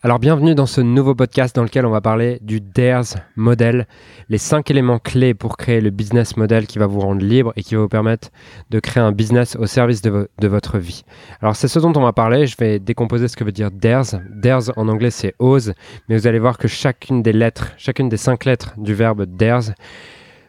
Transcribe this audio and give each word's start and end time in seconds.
Alors 0.00 0.20
bienvenue 0.20 0.54
dans 0.54 0.66
ce 0.66 0.80
nouveau 0.80 1.16
podcast 1.16 1.56
dans 1.56 1.64
lequel 1.64 1.84
on 1.84 1.90
va 1.90 2.00
parler 2.00 2.38
du 2.40 2.60
DARES 2.60 3.16
modèle, 3.34 3.88
les 4.28 4.38
cinq 4.38 4.70
éléments 4.70 5.00
clés 5.00 5.34
pour 5.34 5.56
créer 5.56 5.80
le 5.80 5.90
business 5.90 6.36
model 6.36 6.68
qui 6.68 6.78
va 6.78 6.86
vous 6.86 7.00
rendre 7.00 7.20
libre 7.20 7.52
et 7.56 7.64
qui 7.64 7.74
va 7.74 7.80
vous 7.80 7.88
permettre 7.88 8.28
de 8.70 8.78
créer 8.78 9.02
un 9.02 9.10
business 9.10 9.56
au 9.56 9.66
service 9.66 10.00
de, 10.00 10.28
votre 10.40 10.78
vie. 10.78 11.02
Alors 11.42 11.56
c'est 11.56 11.66
ce 11.66 11.80
dont 11.80 11.92
on 11.96 12.02
va 12.02 12.12
parler, 12.12 12.46
je 12.46 12.56
vais 12.56 12.78
décomposer 12.78 13.26
ce 13.26 13.36
que 13.36 13.42
veut 13.42 13.50
dire 13.50 13.72
DARES. 13.72 14.20
DARES 14.30 14.70
en 14.76 14.86
anglais 14.86 15.10
c'est 15.10 15.34
ose, 15.40 15.74
mais 16.08 16.16
vous 16.16 16.28
allez 16.28 16.38
voir 16.38 16.58
que 16.58 16.68
chacune 16.68 17.20
des 17.20 17.32
lettres, 17.32 17.72
chacune 17.76 18.08
des 18.08 18.18
cinq 18.18 18.44
lettres 18.44 18.74
du 18.76 18.94
verbe 18.94 19.24
DARES 19.24 19.72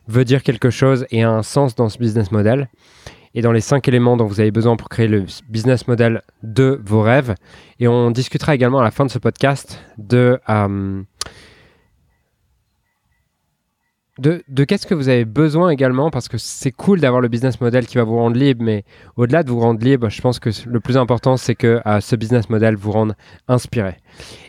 veut 0.08 0.26
dire 0.26 0.44
quelque 0.44 0.70
chose 0.70 1.08
et 1.10 1.24
a 1.24 1.32
un 1.32 1.42
sens 1.42 1.74
dans 1.74 1.90
ce 1.90 1.98
business 1.98 2.32
model 2.32 2.70
et 3.36 3.42
dans 3.42 3.52
les 3.52 3.62
cinq 3.62 3.88
éléments 3.88 4.18
dont 4.18 4.26
vous 4.26 4.40
avez 4.40 4.52
besoin 4.52 4.76
pour 4.76 4.90
créer 4.90 5.08
le 5.08 5.26
business 5.50 5.88
model 5.88 6.22
de 6.44 6.82
vos 6.84 7.02
rêves. 7.02 7.36
Et 7.80 7.88
on 7.88 8.12
discutera 8.12 8.56
également 8.56 8.80
à 8.80 8.84
la 8.84 8.92
fin 8.92 9.06
de 9.06 9.12
ce 9.12 9.20
podcast 9.20 9.80
de, 9.98 10.40
euh, 10.50 11.02
de, 14.18 14.44
de 14.48 14.64
qu'est-ce 14.64 14.88
que 14.88 14.96
vous 14.96 15.10
avez 15.10 15.26
besoin 15.26 15.70
également, 15.70 16.10
parce 16.10 16.28
que 16.28 16.38
c'est 16.38 16.72
cool 16.72 17.00
d'avoir 17.00 17.22
le 17.22 17.28
business 17.28 17.62
model 17.62 17.86
qui 17.86 17.98
va 17.98 18.04
vous 18.04 18.18
rendre 18.18 18.38
libre, 18.38 18.64
mais 18.64 18.84
au-delà 19.16 19.44
de 19.44 19.50
vous 19.50 19.60
rendre 19.60 19.84
libre, 19.84 20.10
je 20.10 20.22
pense 20.22 20.40
que 20.40 20.50
le 20.68 20.80
plus 20.80 20.98
important, 20.98 21.38
c'est 21.38 21.56
que 21.56 21.82
euh, 21.86 22.02
ce 22.02 22.16
business 22.16 22.50
model 22.50 22.76
vous 22.76 22.92
rende 22.92 23.16
inspiré. 23.48 23.98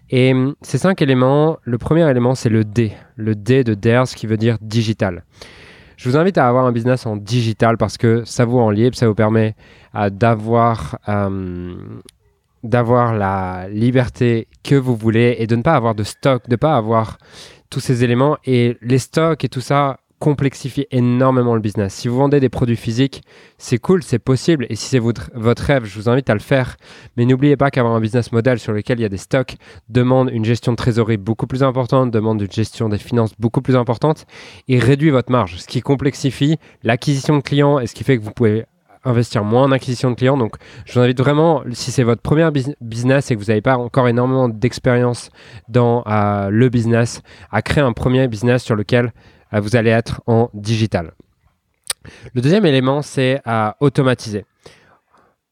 Et 0.08 0.34
euh, 0.34 0.52
ces 0.62 0.78
cinq 0.78 1.02
éléments, 1.02 1.58
le 1.62 1.78
premier 1.78 2.08
élément, 2.10 2.34
c'est 2.34 2.48
le 2.48 2.64
D, 2.64 2.92
le 3.16 3.34
D 3.34 3.62
de 3.62 3.74
DARES 3.74 4.14
qui 4.16 4.26
veut 4.26 4.36
dire 4.36 4.56
digital. 4.60 5.24
Je 6.00 6.08
vous 6.08 6.16
invite 6.16 6.38
à 6.38 6.48
avoir 6.48 6.64
un 6.64 6.72
business 6.72 7.04
en 7.04 7.14
digital 7.14 7.76
parce 7.76 7.98
que 7.98 8.24
ça 8.24 8.46
vous 8.46 8.56
rend 8.56 8.70
libre, 8.70 8.96
ça 8.96 9.06
vous 9.06 9.14
permet 9.14 9.54
euh, 9.94 10.08
d'avoir 10.08 10.98
euh, 11.10 11.74
d'avoir 12.64 13.12
la 13.14 13.68
liberté 13.68 14.48
que 14.64 14.76
vous 14.76 14.96
voulez 14.96 15.36
et 15.40 15.46
de 15.46 15.56
ne 15.56 15.60
pas 15.60 15.74
avoir 15.74 15.94
de 15.94 16.02
stock, 16.02 16.44
de 16.46 16.52
ne 16.52 16.56
pas 16.56 16.74
avoir 16.74 17.18
tous 17.68 17.80
ces 17.80 18.02
éléments. 18.02 18.38
Et 18.46 18.78
les 18.80 18.98
stocks 18.98 19.44
et 19.44 19.50
tout 19.50 19.60
ça, 19.60 20.00
complexifie 20.20 20.86
énormément 20.92 21.54
le 21.54 21.60
business. 21.60 21.94
Si 21.94 22.06
vous 22.06 22.16
vendez 22.16 22.38
des 22.38 22.50
produits 22.50 22.76
physiques, 22.76 23.22
c'est 23.58 23.78
cool, 23.78 24.02
c'est 24.02 24.20
possible. 24.20 24.66
Et 24.68 24.76
si 24.76 24.86
c'est 24.86 24.98
votre, 24.98 25.30
votre, 25.34 25.64
rêve, 25.64 25.84
je 25.86 25.98
vous 25.98 26.08
invite 26.08 26.30
à 26.30 26.34
le 26.34 26.40
faire. 26.40 26.76
Mais 27.16 27.24
n'oubliez 27.24 27.56
pas 27.56 27.70
qu'avoir 27.70 27.94
un 27.94 28.00
business 28.00 28.30
model 28.30 28.58
sur 28.60 28.72
lequel 28.72 29.00
il 29.00 29.02
y 29.02 29.06
a 29.06 29.08
des 29.08 29.16
stocks 29.16 29.56
demande 29.88 30.30
une 30.30 30.44
gestion 30.44 30.72
de 30.72 30.76
trésorerie 30.76 31.16
beaucoup 31.16 31.46
plus 31.46 31.64
importante, 31.64 32.10
demande 32.10 32.40
une 32.40 32.52
gestion 32.52 32.90
des 32.90 32.98
finances 32.98 33.32
beaucoup 33.38 33.62
plus 33.62 33.76
importante 33.76 34.26
et 34.68 34.78
réduit 34.78 35.10
votre 35.10 35.32
marge, 35.32 35.56
ce 35.56 35.66
qui 35.66 35.80
complexifie 35.80 36.58
l'acquisition 36.84 37.38
de 37.38 37.42
clients 37.42 37.80
et 37.80 37.86
ce 37.86 37.94
qui 37.94 38.04
fait 38.04 38.18
que 38.18 38.22
vous 38.22 38.32
pouvez 38.32 38.66
investir 39.04 39.44
moins 39.44 39.64
en 39.64 39.72
acquisition 39.72 40.10
de 40.10 40.16
clients. 40.16 40.36
Donc, 40.36 40.56
je 40.84 40.92
vous 40.92 41.00
invite 41.00 41.18
vraiment, 41.18 41.62
si 41.72 41.90
c'est 41.90 42.02
votre 42.02 42.20
premier 42.20 42.46
business 42.82 43.30
et 43.30 43.34
que 43.34 43.40
vous 43.40 43.46
n'avez 43.46 43.62
pas 43.62 43.78
encore 43.78 44.08
énormément 44.08 44.48
d'expérience 44.48 45.30
dans 45.68 46.04
euh, 46.06 46.50
le 46.50 46.68
business, 46.68 47.22
à 47.50 47.62
créer 47.62 47.82
un 47.82 47.92
premier 47.92 48.28
business 48.28 48.62
sur 48.62 48.76
lequel 48.76 49.12
vous 49.58 49.74
allez 49.74 49.90
être 49.90 50.22
en 50.26 50.48
digital. 50.54 51.12
Le 52.34 52.40
deuxième 52.40 52.66
élément, 52.66 53.02
c'est 53.02 53.40
à 53.44 53.76
automatiser. 53.80 54.44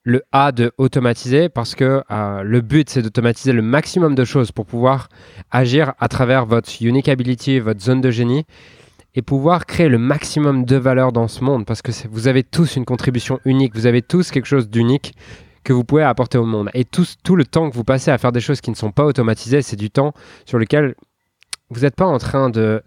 Le 0.05 0.23
A 0.33 0.53
de 0.53 0.73
automatiser 0.79 1.49
parce 1.49 1.75
que 1.75 2.03
euh, 2.11 2.43
le 2.43 2.61
but, 2.61 2.89
c'est 2.89 3.03
d'automatiser 3.03 3.53
le 3.53 3.61
maximum 3.63 4.15
de 4.15 4.25
choses 4.25 4.53
pour 4.53 4.65
pouvoir 4.65 5.09
agir 5.51 5.93
à 5.99 6.09
travers 6.09 6.47
votre 6.47 6.71
unique 6.81 7.09
ability, 7.09 7.59
votre 7.59 7.81
zone 7.81 8.01
de 8.01 8.11
génie 8.11 8.47
et 9.15 9.23
pouvoir 9.23 9.67
créer 9.67 9.89
le 9.89 9.99
maximum 9.99 10.65
de 10.65 10.77
valeur 10.77 11.13
dans 11.13 11.29
ce 11.29 11.43
monde 11.45 11.67
parce 11.67 11.83
que 11.83 11.91
vous 12.11 12.29
avez 12.29 12.43
tous 12.43 12.77
une 12.77 12.85
contribution 12.85 13.41
unique, 13.45 13.75
vous 13.75 13.87
avez 13.87 14.01
tous 14.01 14.31
quelque 14.31 14.47
chose 14.47 14.71
d'unique 14.71 15.15
que 15.65 15.73
vous 15.75 15.85
pouvez 15.85 16.05
apporter 16.05 16.39
au 16.39 16.47
monde. 16.47 16.71
Et 16.73 16.85
tout 16.85 17.37
le 17.37 17.45
temps 17.45 17.69
que 17.69 17.75
vous 17.75 17.85
passez 17.85 18.11
à 18.11 18.17
faire 18.17 18.33
des 18.33 18.41
choses 18.41 18.63
qui 18.63 18.71
ne 18.71 18.77
sont 18.77 18.93
pas 18.93 19.05
automatisées, 19.05 19.61
c'est 19.61 19.77
du 19.77 19.91
temps 19.91 20.15
sur 20.47 20.59
lequel 20.59 20.95
vous 21.69 21.81
n'êtes 21.81 21.97
pas 21.97 22.07
en 22.07 22.19
train 22.19 22.49
de 22.49 22.83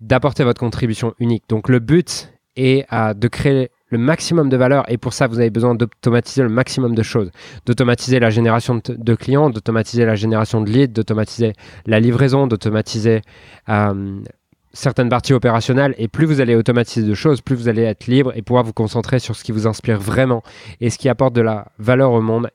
d'apporter 0.00 0.44
votre 0.44 0.60
contribution 0.60 1.14
unique. 1.18 1.44
Donc 1.48 1.68
le 1.68 1.78
but 1.78 2.32
est 2.56 2.86
de 2.92 3.28
créer 3.28 3.70
le 3.90 3.98
maximum 3.98 4.48
de 4.48 4.56
valeur 4.56 4.90
et 4.90 4.98
pour 4.98 5.12
ça 5.12 5.26
vous 5.26 5.38
avez 5.38 5.50
besoin 5.50 5.74
d'automatiser 5.74 6.42
le 6.42 6.48
maximum 6.48 6.94
de 6.94 7.02
choses, 7.02 7.30
d'automatiser 7.66 8.20
la 8.20 8.30
génération 8.30 8.80
de, 8.84 9.14
clients, 9.14 9.50
d'automatiser 9.50 10.04
la 10.04 10.14
génération 10.14 10.60
de 10.60 10.70
leads, 10.70 10.92
d'automatiser 10.92 11.54
la 11.86 12.00
livraison, 12.00 12.46
d'automatiser 12.46 13.22
euh, 13.68 14.20
certaines 14.72 15.08
parties 15.08 15.32
opérationnelles 15.32 15.94
et 15.98 16.08
plus 16.08 16.26
vous 16.26 16.40
allez 16.40 16.54
automatiser 16.54 17.06
de 17.06 17.14
choses, 17.14 17.40
plus 17.40 17.56
vous 17.56 17.68
allez 17.68 17.82
être 17.82 18.06
libre 18.06 18.32
et 18.36 18.42
pouvoir 18.42 18.64
vous 18.64 18.72
concentrer 18.72 19.18
sur 19.18 19.34
ce 19.34 19.44
qui 19.44 19.52
vous 19.52 19.66
inspire 19.66 19.98
vraiment 19.98 20.42
et 20.80 20.90
ce 20.90 20.98
qui 20.98 21.08
apporte 21.08 21.34
de 21.34 21.40
la 21.40 21.66
valeur 21.78 22.12
au 22.12 22.20
monde 22.20 22.50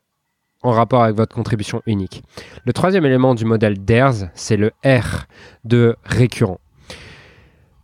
en 0.61 0.71
rapport 0.71 1.03
avec 1.03 1.15
votre 1.15 1.35
contribution 1.35 1.81
unique. 1.85 2.23
Le 2.65 2.73
troisième 2.73 3.05
élément 3.05 3.35
du 3.35 3.45
modèle 3.45 3.83
DARES, 3.83 4.29
c'est 4.33 4.57
le 4.57 4.71
R 4.83 5.27
de 5.63 5.95
récurrent. 6.03 6.59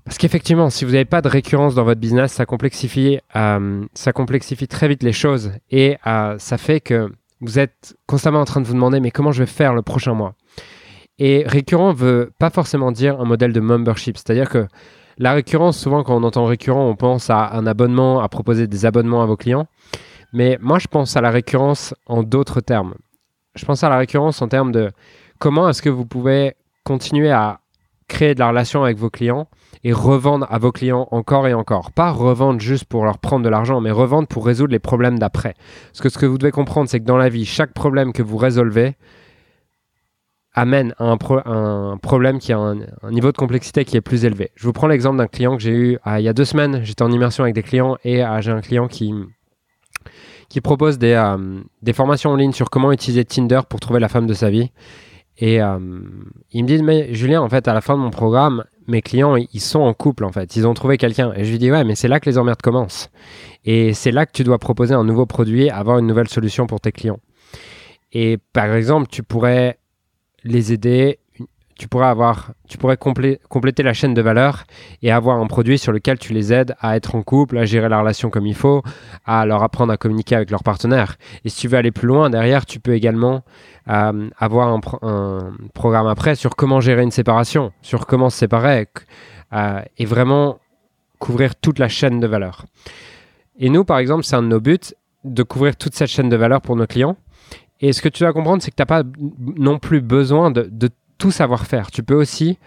Parce 0.06 0.18
qu'effectivement, 0.18 0.70
si 0.70 0.84
vous 0.84 0.92
n'avez 0.92 1.06
pas 1.06 1.22
de 1.22 1.28
récurrence 1.28 1.76
dans 1.76 1.84
votre 1.84 2.00
business, 2.00 2.34
ça 2.34 2.46
complexifie, 2.46 3.20
euh, 3.36 3.86
très 4.70 4.88
vite 4.88 5.04
les 5.04 5.14
choses 5.14 5.52
et 5.70 5.98
euh, 6.08 6.36
ça 6.40 6.58
fait 6.58 6.80
que 6.80 7.12
vous 7.40 7.60
êtes 7.60 7.96
constamment 8.08 8.42
en 8.42 8.46
train 8.46 8.62
de 8.62 8.68
vous 8.68 8.74
demander 8.74 9.00
mais 9.00 9.12
comment 9.12 9.32
je 9.32 9.44
vais 9.44 9.50
faire 9.50 9.74
le 9.74 9.82
prochain 9.82 10.14
mois? 10.14 10.34
Et 11.20 11.44
récurrent 11.46 11.94
veut 11.94 12.32
pas 12.40 12.50
forcément 12.50 12.92
dire 12.92 13.20
un 13.20 13.26
modèle 13.26 13.54
de 13.54 13.60
membership, 13.60 14.18
c'est-à-dire 14.18 14.50
que 14.50 14.68
la 15.18 15.34
récurrence, 15.34 15.78
souvent 15.78 16.04
quand 16.04 16.16
on 16.16 16.24
entend 16.24 16.46
récurrent, 16.46 16.88
on 16.88 16.96
pense 16.96 17.30
à 17.30 17.52
un 17.54 17.68
abonnement, 17.68 18.22
à 18.22 18.30
proposer 18.30 18.66
des 18.66 18.86
abonnements 18.88 19.22
à 19.22 19.28
vos 19.28 19.38
clients. 19.38 19.68
Mais 20.34 20.58
moi, 20.62 20.80
je 20.80 20.88
pense 20.88 21.16
à 21.16 21.22
la 21.22 21.30
récurrence 21.30 21.94
en 22.08 22.24
d'autres 22.24 22.62
termes. 22.62 22.96
Je 23.56 23.66
pense 23.66 23.84
à 23.84 23.90
la 23.90 23.98
récurrence 23.98 24.42
en 24.42 24.48
termes 24.48 24.72
de 24.72 24.92
comment 25.38 25.70
est-ce 25.70 25.82
que 25.82 25.90
vous 25.90 26.06
pouvez 26.06 26.56
continuer 26.84 27.30
à 27.30 27.60
créer 28.08 28.34
de 28.34 28.40
la 28.40 28.50
relation 28.50 28.84
avec 28.84 28.98
vos 28.98 29.10
clients 29.10 29.48
et 29.84 29.94
revendre 29.94 30.46
à 30.50 30.58
vos 30.60 30.72
clients 30.72 31.08
encore 31.12 31.48
et 31.48 31.54
encore. 31.54 31.92
Pas 31.92 32.12
revendre 32.12 32.60
juste 32.60 32.86
pour 32.86 33.04
leur 33.04 33.18
prendre 33.18 33.44
de 33.44 33.50
l'argent, 33.50 33.82
mais 33.82 33.92
revendre 33.92 34.28
pour 34.28 34.46
résoudre 34.46 34.72
les 34.72 34.80
problèmes 34.80 35.18
d'après. 35.18 35.56
Parce 35.92 36.02
que 36.02 36.10
ce 36.10 36.18
que 36.18 36.26
vous 36.26 36.38
devez 36.38 36.52
comprendre, 36.52 36.90
c'est 36.90 37.00
que 37.00 37.06
dans 37.06 37.18
la 37.18 37.30
vie, 37.30 37.46
chaque 37.46 37.74
problème 37.74 38.14
que 38.14 38.22
vous 38.22 38.38
résolvez 38.38 38.96
amène 40.54 40.94
à 41.00 41.06
un, 41.06 41.98
problème 41.98 42.40
qui 42.40 42.52
a 42.52 42.60
un, 42.60 42.76
niveau 43.10 43.32
de 43.32 43.38
complexité 43.38 43.86
qui 43.86 43.96
est 43.96 44.02
plus 44.02 44.26
élevé. 44.26 44.52
Je 44.56 44.66
vous 44.66 44.74
prends 44.74 44.88
l'exemple 44.88 45.18
d'un 45.18 45.28
client 45.28 45.56
que 45.56 45.64
j'ai 45.64 45.72
eu 45.72 45.98
ah, 46.04 46.20
il 46.20 46.24
y 46.24 46.28
a 46.28 46.34
deux 46.34 46.46
semaines. 46.46 46.82
J'étais 46.84 47.04
en 47.04 47.12
immersion 47.12 47.44
avec 47.44 47.56
des 47.56 47.64
clients 47.64 47.98
et 48.04 48.22
ah, 48.22 48.42
j'ai 48.42 48.52
un 48.52 48.62
client 48.62 48.88
qui, 48.88 49.14
qui 50.50 50.60
propose 50.60 50.98
des, 50.98 51.14
euh, 51.14 51.62
des 51.82 51.94
formations 51.94 52.32
en 52.32 52.36
ligne 52.36 52.52
sur 52.52 52.70
comment 52.70 52.92
utiliser 52.92 53.24
Tinder 53.24 53.62
pour 53.70 53.80
trouver 53.80 54.02
la 54.02 54.10
femme 54.10 54.28
de 54.28 54.34
sa 54.34 54.50
vie. 54.50 54.72
Et 55.38 55.62
euh, 55.62 55.80
il 56.52 56.64
me 56.64 56.68
dit, 56.68 56.84
mais 56.84 57.14
Julien, 57.14 57.42
en 57.42 57.50
fait, 57.50 57.68
à 57.68 57.74
la 57.74 57.82
fin 57.82 57.96
de 57.96 58.02
mon 58.02 58.12
programme, 58.12 58.66
mes 58.92 59.02
clients, 59.02 59.36
ils 59.36 59.60
sont 59.60 59.80
en 59.80 59.94
couple, 59.94 60.24
en 60.24 60.32
fait. 60.32 60.56
Ils 60.56 60.68
ont 60.68 60.74
trouvé 60.74 60.98
quelqu'un. 60.98 61.34
Et 61.36 61.46
je 61.46 61.52
lui 61.52 61.58
dis, 61.58 61.72
ouais, 61.72 61.84
mais 61.84 61.96
c'est 61.96 62.08
là 62.08 62.20
que 62.20 62.30
les 62.30 62.38
emmerdes 62.38 62.62
commencent. 62.62 63.10
Et 63.66 63.94
c'est 63.94 64.12
là 64.12 64.26
que 64.26 64.32
tu 64.32 64.44
dois 64.44 64.60
proposer 64.60 64.94
un 64.94 65.04
nouveau 65.04 65.26
produit, 65.26 65.70
avoir 65.70 65.98
une 65.98 66.08
nouvelle 66.08 66.30
solution 66.30 66.68
pour 66.68 66.80
tes 66.80 66.92
clients. 66.92 67.20
Et 68.12 68.38
par 68.54 68.74
exemple, 68.74 69.08
tu 69.10 69.24
pourrais 69.24 69.80
les 70.44 70.74
aider 70.74 71.20
tu 71.82 71.88
pourrais 71.88 72.10
avoir, 72.10 72.52
tu 72.68 72.78
pourrais 72.78 72.96
compléter 72.96 73.82
la 73.82 73.94
chaîne 73.94 74.14
de 74.14 74.22
valeur 74.22 74.66
et 75.02 75.12
avoir 75.12 75.40
un 75.40 75.48
produit 75.48 75.80
sur 75.80 75.92
lequel 75.92 76.20
tu 76.20 76.32
les 76.32 76.54
aides 76.54 76.76
à 76.80 76.96
être 76.96 77.16
en 77.16 77.24
couple, 77.24 77.58
à 77.58 77.66
gérer 77.66 77.90
la 77.90 78.00
relation 78.00 78.30
comme 78.30 78.46
il 78.46 78.54
faut, 78.54 78.84
à 79.26 79.48
leur 79.48 79.64
apprendre 79.64 79.92
à 79.92 79.98
communiquer 79.98 80.36
avec 80.36 80.52
leur 80.52 80.62
partenaire. 80.62 81.16
Et 81.44 81.50
si 81.50 81.62
tu 81.62 81.68
veux 81.68 81.80
aller 81.80 81.90
plus 81.90 82.06
loin, 82.06 82.30
derrière, 82.30 82.68
tu 82.68 82.80
peux 82.80 82.94
également 82.94 83.42
euh, 83.90 84.30
avoir 84.38 84.80
un, 85.02 85.54
programme 85.74 86.06
après 86.06 86.36
sur 86.36 86.56
comment 86.56 86.82
gérer 86.82 87.02
une 87.02 87.10
séparation, 87.10 87.72
sur 87.82 88.06
comment 88.06 88.30
se 88.30 88.38
séparer 88.38 88.88
euh, 89.52 89.82
et 89.98 90.06
vraiment 90.06 90.60
couvrir 91.18 91.56
toute 91.56 91.80
la 91.80 91.88
chaîne 91.88 92.20
de 92.20 92.28
valeur. 92.28 92.68
Et 93.58 93.72
nous, 93.72 93.86
par 93.86 93.98
exemple, 93.98 94.24
c'est 94.24 94.36
un 94.36 94.44
de 94.44 94.50
nos 94.50 94.60
buts 94.60 94.94
de 95.24 95.42
couvrir 95.42 95.76
toute 95.76 95.96
cette 95.96 96.10
chaîne 96.10 96.30
de 96.30 96.38
valeur 96.38 96.62
pour 96.62 96.76
nos 96.76 96.86
clients. 96.86 97.18
Et 97.80 97.92
ce 97.92 98.04
que 98.04 98.10
tu 98.10 98.22
dois 98.22 98.34
comprendre, 98.34 98.62
c'est 98.62 98.70
que 98.70 98.76
tu 98.76 98.82
n'as 98.84 98.86
pas 98.86 99.02
non 99.58 99.80
plus 99.80 100.02
besoin 100.02 100.52
de, 100.52 100.70
de 100.72 100.92
tout 101.22 101.30
savoir 101.30 101.68
faire. 101.68 101.92
Tu 101.92 102.02
peux 102.02 102.16
aussi 102.16 102.58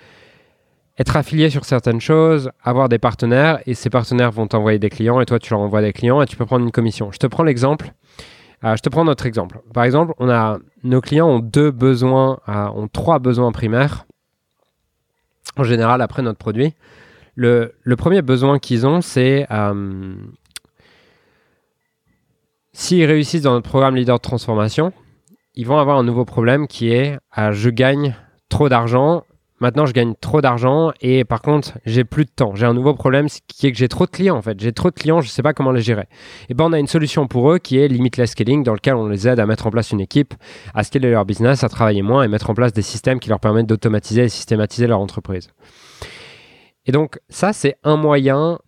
être 0.96 1.16
affilié 1.16 1.50
sur 1.50 1.64
certaines 1.64 2.00
choses, 2.00 2.52
avoir 2.62 2.88
des 2.88 3.00
partenaires 3.00 3.58
et 3.66 3.74
ces 3.74 3.90
partenaires 3.90 4.30
vont 4.30 4.46
t'envoyer 4.46 4.78
des 4.78 4.90
clients 4.90 5.20
et 5.20 5.26
toi 5.26 5.40
tu 5.40 5.50
leur 5.50 5.58
envoies 5.58 5.82
des 5.82 5.92
clients 5.92 6.22
et 6.22 6.26
tu 6.26 6.36
peux 6.36 6.46
prendre 6.46 6.64
une 6.64 6.70
commission. 6.70 7.10
Je 7.10 7.18
te 7.18 7.26
prends 7.26 7.42
l'exemple. 7.42 7.90
Euh, 8.62 8.76
je 8.76 8.80
te 8.82 8.88
prends 8.88 9.04
notre 9.04 9.26
exemple. 9.26 9.60
Par 9.74 9.82
exemple, 9.82 10.14
on 10.20 10.30
a 10.30 10.58
nos 10.84 11.00
clients 11.00 11.28
ont 11.28 11.40
deux 11.40 11.72
besoins, 11.72 12.38
euh, 12.48 12.68
ont 12.68 12.86
trois 12.86 13.18
besoins 13.18 13.50
primaires 13.50 14.06
en 15.56 15.64
général 15.64 16.00
après 16.00 16.22
notre 16.22 16.38
produit. 16.38 16.74
Le, 17.34 17.72
premier 17.98 18.22
besoin 18.22 18.60
qu'ils 18.60 18.86
ont, 18.86 19.00
c'est 19.00 19.48
euh, 19.50 20.14
s'ils 22.72 23.04
réussissent 23.04 23.42
dans 23.42 23.54
notre 23.54 23.68
programme 23.68 23.96
leader 23.96 24.18
de 24.18 24.22
transformation, 24.22 24.92
ils 25.56 25.66
vont 25.66 25.78
avoir 25.78 25.98
un 25.98 26.04
nouveau 26.04 26.24
problème 26.24 26.68
qui 26.68 26.92
est 26.92 27.18
je 27.50 27.70
gagne 27.70 28.14
trop 28.48 28.68
d'argent, 28.68 29.24
maintenant 29.60 29.86
je 29.86 29.92
gagne 29.92 30.14
trop 30.20 30.40
d'argent 30.40 30.92
et 31.00 31.24
par 31.24 31.42
contre 31.42 31.78
j'ai 31.86 32.04
plus 32.04 32.24
de 32.24 32.30
temps. 32.30 32.54
J'ai 32.54 32.66
un 32.66 32.74
nouveau 32.74 32.94
problème 32.94 33.26
qui 33.48 33.66
est 33.66 33.72
que 33.72 33.78
j'ai 33.78 33.88
trop 33.88 34.06
de 34.06 34.10
clients 34.10 34.36
en 34.36 34.42
fait. 34.42 34.58
J'ai 34.60 34.72
trop 34.72 34.90
de 34.90 34.94
clients, 34.94 35.20
je 35.20 35.28
ne 35.28 35.30
sais 35.30 35.42
pas 35.42 35.52
comment 35.52 35.72
les 35.72 35.82
gérer. 35.82 36.06
Et 36.48 36.54
ben 36.54 36.64
on 36.64 36.72
a 36.72 36.78
une 36.78 36.86
solution 36.86 37.26
pour 37.26 37.52
eux 37.52 37.58
qui 37.58 37.78
est 37.78 37.88
Limitless 37.88 38.32
Scaling 38.32 38.62
dans 38.62 38.74
lequel 38.74 38.94
on 38.94 39.08
les 39.08 39.28
aide 39.28 39.40
à 39.40 39.46
mettre 39.46 39.66
en 39.66 39.70
place 39.70 39.90
une 39.90 40.00
équipe, 40.00 40.34
à 40.74 40.84
scaler 40.84 41.10
leur 41.10 41.24
business, 41.24 41.64
à 41.64 41.68
travailler 41.68 42.02
moins 42.02 42.22
et 42.22 42.28
mettre 42.28 42.50
en 42.50 42.54
place 42.54 42.72
des 42.72 42.82
systèmes 42.82 43.20
qui 43.20 43.28
leur 43.28 43.40
permettent 43.40 43.66
d'automatiser 43.66 44.24
et 44.24 44.28
systématiser 44.28 44.86
leur 44.86 45.00
entreprise. 45.00 45.48
Et 46.86 46.92
donc 46.92 47.18
ça 47.28 47.52
c'est 47.52 47.76
un 47.82 47.96
moyen 47.96 48.58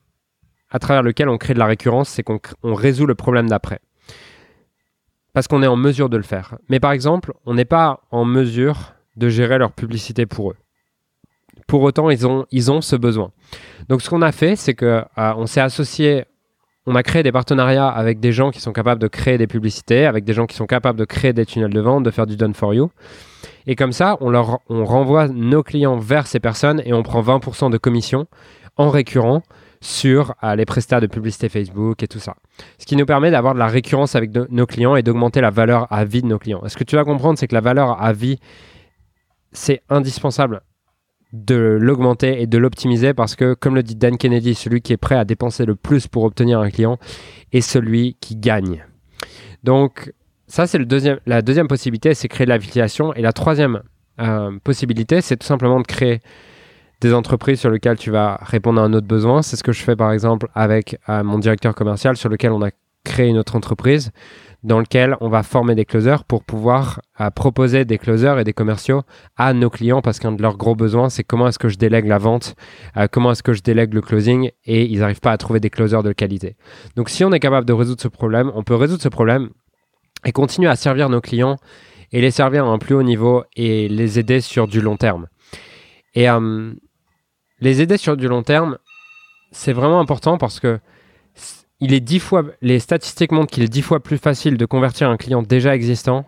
à 0.71 0.79
travers 0.79 1.03
lequel 1.03 1.29
on 1.29 1.39
crée 1.39 1.55
de 1.55 1.59
la 1.59 1.67
récurrence, 1.67 2.09
c'est 2.09 2.23
qu'on 2.23 2.41
résout 2.75 3.07
le 3.07 3.15
problème 3.15 3.49
d'après. 3.49 3.81
Parce 5.33 5.49
qu'on 5.49 5.63
est 5.63 5.67
en 5.67 5.77
mesure 5.77 6.09
de 6.09 6.17
le 6.17 6.23
faire. 6.23 6.57
Mais 6.69 6.81
par 6.81 6.93
exemple, 6.93 7.33
on 7.45 7.55
n'est 7.55 7.67
pas 7.67 8.01
en 8.11 8.25
mesure 8.25 8.95
de 9.17 9.29
gérer 9.29 9.59
leur 9.59 9.73
publicité 9.73 10.27
pour 10.27 10.51
eux. 10.51 10.57
Pour 11.67 11.83
autant, 11.83 12.11
ils 12.11 12.27
ont, 12.27 12.47
ils 12.51 12.71
ont 12.71 12.81
ce 12.81 12.97
besoin. 12.97 13.31
Donc 13.89 14.03
ce 14.03 14.11
qu'on 14.11 14.23
a 14.23 14.33
fait, 14.33 14.57
c'est 14.57 14.75
qu'on 14.75 14.87
euh, 14.87 15.33
on 15.37 15.47
s'est 15.47 15.61
associé, 15.61 16.25
on 16.87 16.95
a 16.95 17.03
créé 17.03 17.23
des 17.23 17.33
partenariats 17.33 17.89
avec 17.89 18.21
des 18.21 18.33
gens 18.33 18.51
qui 18.51 18.61
sont 18.61 18.73
capables 18.73 19.01
de 19.01 19.09
créer 19.09 19.39
des 19.39 19.47
publicités, 19.47 20.07
avec 20.07 20.25
des 20.25 20.33
gens 20.33 20.47
qui 20.47 20.55
sont 20.55 20.67
capables 20.67 20.99
de 20.99 21.05
créer 21.05 21.33
des 21.33 21.47
tunnels 21.47 21.73
de 21.73 21.81
vente, 21.81 22.05
de 22.05 22.11
faire 22.11 22.27
du 22.27 22.37
done 22.37 22.55
for 22.55 22.75
you. 22.75 22.91
Et 23.67 23.75
comme 23.75 23.93
ça, 23.93 24.17
on, 24.21 24.31
leur, 24.31 24.61
on 24.69 24.85
renvoie 24.85 25.29
nos 25.29 25.63
clients 25.63 25.99
vers 25.99 26.27
ces 26.27 26.39
personnes 26.39 26.81
et 26.85 26.93
on 26.93 27.03
prend 27.03 27.23
20% 27.23 27.71
de 27.71 27.79
commission 27.79 28.27
en 28.77 28.91
récurrent 28.91 29.43
sur 29.81 30.35
euh, 30.43 30.55
les 30.55 30.65
prestats 30.65 31.01
de 31.01 31.07
publicité 31.07 31.49
Facebook 31.49 32.03
et 32.03 32.09
tout 32.09 32.19
ça. 32.19 32.35
Ce 32.79 32.87
qui 32.87 32.97
nous 32.97 33.07
permet 33.07 33.31
d'avoir 33.31 33.55
de 33.55 33.59
la 33.59 33.67
récurrence 33.67 34.15
avec 34.15 34.31
nos 34.35 34.67
clients 34.67 34.97
et 34.97 35.03
d'augmenter 35.03 35.41
la 35.41 35.51
valeur 35.51 35.87
à 35.93 36.05
vie 36.05 36.23
de 36.23 36.27
nos 36.27 36.39
clients. 36.39 36.63
Ce 36.67 36.77
que 36.77 36.85
tu 36.85 36.97
vas 36.97 37.05
comprendre, 37.05 37.39
c'est 37.39 37.49
que 37.49 37.55
la 37.55 37.61
valeur 37.61 38.01
à 38.01 38.13
vie, 38.13 38.39
c'est 39.57 39.83
indispensable 39.89 40.61
de 41.33 41.57
l'augmenter 41.81 42.41
et 42.41 42.47
de 42.47 42.59
l'optimiser 42.59 43.15
parce 43.15 43.37
que, 43.37 43.55
comme 43.55 43.75
le 43.75 43.83
dit 43.83 43.97
Dan 43.97 44.17
Kennedy, 44.17 44.55
celui 44.55 44.81
qui 44.81 44.93
est 44.93 44.97
prêt 44.97 45.17
à 45.17 45.25
dépenser 45.25 45.65
le 45.65 45.75
plus 45.75 46.07
pour 46.07 46.25
obtenir 46.25 46.61
un 46.61 46.71
client 46.71 46.99
est 47.53 47.61
celui 47.61 48.17
qui 48.21 48.37
gagne. 48.37 48.85
Donc, 49.65 50.13
ça, 50.47 50.67
c'est 50.67 50.79
deuxième, 50.79 51.19
la 51.27 51.43
deuxième 51.43 51.69
possibilité, 51.69 52.15
c'est 52.15 52.29
créer 52.29 52.47
de 52.47 52.51
l'affiliation. 52.51 53.13
Et 53.15 53.23
la 53.23 53.33
troisième 53.33 53.83
euh, 54.21 54.57
possibilité, 54.63 55.21
c'est 55.21 55.37
tout 55.37 55.47
simplement 55.47 55.81
de 55.81 55.87
créer 55.87 56.21
des 57.01 57.13
entreprises 57.13 57.61
sur 57.61 57.71
lesquelles 57.71 57.99
tu 57.99 58.11
vas 58.11 58.39
répondre 58.43 58.81
à 58.81 58.85
un 58.85 58.93
autre 58.93 59.07
besoin. 59.07 59.43
C'est 59.43 59.57
ce 59.57 59.65
que 59.65 59.73
je 59.73 59.83
fais 59.83 59.97
par 59.97 60.13
exemple 60.13 60.49
avec 60.55 60.99
euh, 61.09 61.23
mon 61.25 61.39
directeur 61.39 61.75
commercial 61.75 62.17
sur 62.17 62.29
lequel 62.29 62.53
on 62.53 62.63
a 62.63 62.71
créé 63.05 63.29
une 63.29 63.39
autre 63.39 63.57
entreprise 63.57 64.13
dans 64.67 64.81
lequel 64.81 65.17
on 65.21 65.29
va 65.29 65.45
former 65.45 65.77
des 65.77 65.85
closers 65.85 66.25
pour 66.25 66.43
pouvoir 66.43 67.01
euh, 67.21 67.31
proposer 67.31 67.85
des 67.85 67.99
closers 67.99 68.41
et 68.41 68.45
des 68.45 68.53
commerciaux 68.53 69.03
à 69.37 69.55
nos 69.55 69.71
clients 69.71 70.03
parce 70.03 70.19
qu'un 70.19 70.33
de 70.33 70.43
leurs 70.43 70.57
gros 70.57 70.75
besoins, 70.75 71.09
c'est 71.09 71.23
comment 71.23 71.47
est-ce 71.47 71.61
que 71.61 71.69
je 71.69 71.79
délègue 71.79 72.07
la 72.07 72.19
vente, 72.19 72.57
euh, 72.97 73.07
comment 73.09 73.31
est-ce 73.31 73.45
que 73.45 73.53
je 73.53 73.63
délègue 73.63 73.95
le 73.95 74.03
closing 74.03 74.51
et 74.65 74.85
ils 74.85 74.99
n'arrivent 74.99 75.21
pas 75.21 75.31
à 75.31 75.39
trouver 75.39 75.61
des 75.61 75.71
closers 75.71 76.03
de 76.03 76.13
qualité. 76.13 76.57
Donc 76.97 77.11
si 77.11 77.25
on 77.25 77.33
est 77.33 77.39
capable 77.39 77.65
de 77.65 77.73
résoudre 77.73 78.03
ce 78.03 78.09
problème, 78.09 78.51
on 78.57 78.65
peut 78.65 78.75
résoudre 78.75 79.03
ce 79.03 79.09
problème 79.09 79.51
et 80.25 80.33
continuer 80.33 80.69
à 80.69 80.75
servir 80.75 81.11
nos 81.11 81.21
clients 81.21 81.59
et 82.11 82.21
les 82.21 82.33
servir 82.33 82.67
à 82.67 82.69
un 82.69 82.79
plus 82.79 82.97
haut 82.97 83.05
niveau 83.05 83.45
et 83.55 83.89
les 83.89 84.19
aider 84.19 84.41
sur 84.41 84.67
du 84.67 84.81
long 84.81 84.97
terme. 84.97 85.29
Et 86.15 86.27
les 87.61 87.83
aider 87.83 87.99
sur 87.99 88.17
du 88.17 88.27
long 88.27 88.43
terme, 88.43 88.79
c'est 89.53 89.73
vraiment 89.73 90.01
important 90.01 90.39
parce 90.39 90.61
que 90.61 90.81
il 91.81 91.93
est 91.93 92.01
dix 92.01 92.21
fois, 92.21 92.45
les 92.63 92.79
statistiques 92.79 93.33
montrent 93.33 93.53
qu'il 93.53 93.63
est 93.63 93.69
dix 93.69 93.83
fois 93.83 94.01
plus 94.01 94.19
facile 94.19 94.57
de 94.57 94.65
convertir 94.65 95.11
un 95.11 95.17
client 95.17 95.43
déjà 95.43 95.75
existant 95.75 96.25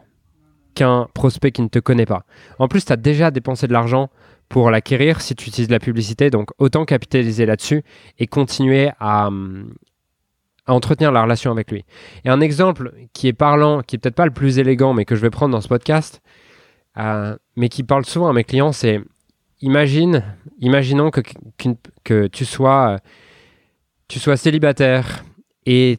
qu'un 0.74 1.08
prospect 1.14 1.52
qui 1.52 1.62
ne 1.62 1.68
te 1.68 1.78
connaît 1.78 2.06
pas. 2.06 2.24
En 2.58 2.68
plus, 2.68 2.84
tu 2.84 2.92
as 2.92 2.96
déjà 2.96 3.30
dépensé 3.30 3.66
de 3.66 3.72
l'argent 3.72 4.10
pour 4.48 4.70
l'acquérir 4.70 5.20
si 5.20 5.34
tu 5.34 5.48
utilises 5.48 5.70
la 5.70 5.80
publicité, 5.80 6.30
donc 6.30 6.50
autant 6.58 6.84
capitaliser 6.84 7.46
là-dessus 7.46 7.82
et 8.18 8.26
continuer 8.26 8.90
à, 9.00 9.30
entretenir 10.66 11.12
la 11.12 11.22
relation 11.22 11.50
avec 11.50 11.70
lui. 11.70 11.84
Et 12.24 12.28
un 12.28 12.40
exemple 12.40 12.92
qui 13.14 13.26
est 13.26 13.32
parlant, 13.32 13.80
qui 13.82 13.96
est 13.96 13.98
peut-être 13.98 14.14
pas 14.14 14.26
le 14.26 14.32
plus 14.32 14.58
élégant, 14.58 14.92
mais 14.92 15.06
que 15.06 15.16
je 15.16 15.22
vais 15.22 15.30
prendre 15.30 15.52
dans 15.52 15.60
ce 15.62 15.68
podcast, 15.68 16.20
euh, 16.98 17.36
mais 17.56 17.68
qui 17.68 17.82
parle 17.82 18.04
souvent 18.04 18.28
à 18.28 18.32
mes 18.32 18.44
clients, 18.44 18.72
c'est 18.72 19.00
imagine, 19.60 20.22
imaginons 20.60 21.10
que, 21.10 21.22
que 22.04 22.26
tu 22.26 22.44
sois, 22.44 22.98
tu 24.08 24.18
sois 24.18 24.36
célibataire 24.36 25.24
et 25.66 25.98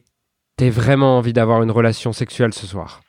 tu 0.56 0.64
as 0.64 0.70
vraiment 0.70 1.18
envie 1.18 1.32
d'avoir 1.32 1.62
une 1.62 1.70
relation 1.70 2.12
sexuelle 2.12 2.52
ce 2.52 2.66
soir. 2.66 3.00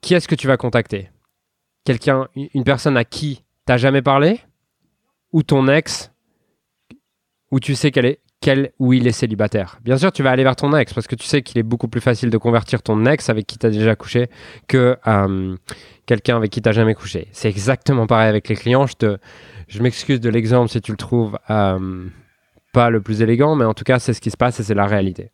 Qui 0.00 0.14
est-ce 0.14 0.28
que 0.28 0.34
tu 0.34 0.46
vas 0.46 0.56
contacter? 0.56 1.10
Quelqu'un, 1.84 2.28
une 2.34 2.64
personne 2.64 2.96
à 2.96 3.04
qui 3.04 3.42
t'as 3.66 3.76
jamais 3.76 4.02
parlé? 4.02 4.40
Ou 5.32 5.42
ton 5.42 5.68
ex? 5.68 6.10
Ou 7.50 7.60
tu 7.60 7.74
sais 7.74 7.90
qu'elle 7.90 8.06
est, 8.06 8.20
quel 8.40 8.72
ou 8.78 8.92
il 8.92 9.06
est 9.06 9.12
célibataire? 9.12 9.78
Bien 9.82 9.96
sûr, 9.98 10.12
tu 10.12 10.22
vas 10.22 10.30
aller 10.30 10.42
vers 10.42 10.56
ton 10.56 10.74
ex 10.74 10.94
parce 10.94 11.06
que 11.06 11.14
tu 11.14 11.26
sais 11.26 11.42
qu'il 11.42 11.58
est 11.58 11.62
beaucoup 11.62 11.88
plus 11.88 12.00
facile 12.00 12.30
de 12.30 12.38
convertir 12.38 12.82
ton 12.82 13.04
ex 13.06 13.28
avec 13.28 13.46
qui 13.46 13.58
tu 13.58 13.66
as 13.66 13.70
déjà 13.70 13.96
couché 13.96 14.30
que 14.66 14.98
quelqu'un 16.06 16.36
avec 16.36 16.50
qui 16.50 16.62
tu 16.62 16.72
jamais 16.72 16.94
couché. 16.94 17.28
C'est 17.32 17.48
exactement 17.48 18.06
pareil 18.06 18.28
avec 18.28 18.48
les 18.48 18.56
clients. 18.56 18.86
Je, 18.86 18.94
te, 18.94 19.18
je 19.68 19.82
m'excuse 19.82 20.20
de 20.20 20.30
l'exemple 20.30 20.70
si 20.70 20.80
tu 20.80 20.90
le 20.90 20.96
trouves 20.96 21.38
pas 22.72 22.90
le 22.90 23.00
plus 23.00 23.22
élégant, 23.22 23.56
mais 23.56 23.64
en 23.64 23.74
tout 23.74 23.84
cas, 23.84 23.98
c'est 23.98 24.12
ce 24.12 24.20
qui 24.20 24.30
se 24.30 24.36
passe 24.36 24.60
et 24.60 24.62
c'est 24.62 24.74
la 24.74 24.86
réalité. 24.86 25.30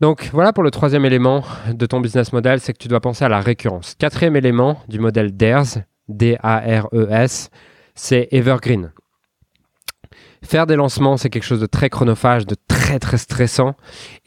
Donc 0.00 0.28
voilà 0.32 0.52
pour 0.52 0.62
le 0.62 0.70
troisième 0.70 1.04
élément 1.04 1.44
de 1.72 1.86
ton 1.86 2.00
business 2.00 2.32
model, 2.32 2.60
c'est 2.60 2.72
que 2.72 2.78
tu 2.78 2.88
dois 2.88 3.00
penser 3.00 3.24
à 3.24 3.28
la 3.28 3.40
récurrence. 3.40 3.94
Quatrième 3.94 4.36
élément 4.36 4.78
du 4.88 4.98
modèle 4.98 5.34
DARES, 5.36 5.84
D-A-R-E-S, 6.08 7.50
c'est 7.94 8.28
Evergreen. 8.32 8.92
Faire 10.44 10.66
des 10.66 10.76
lancements, 10.76 11.16
c'est 11.16 11.30
quelque 11.30 11.42
chose 11.44 11.60
de 11.60 11.66
très 11.66 11.88
chronophage, 11.88 12.46
de 12.46 12.54
très 12.68 12.98
très 12.98 13.16
stressant. 13.16 13.76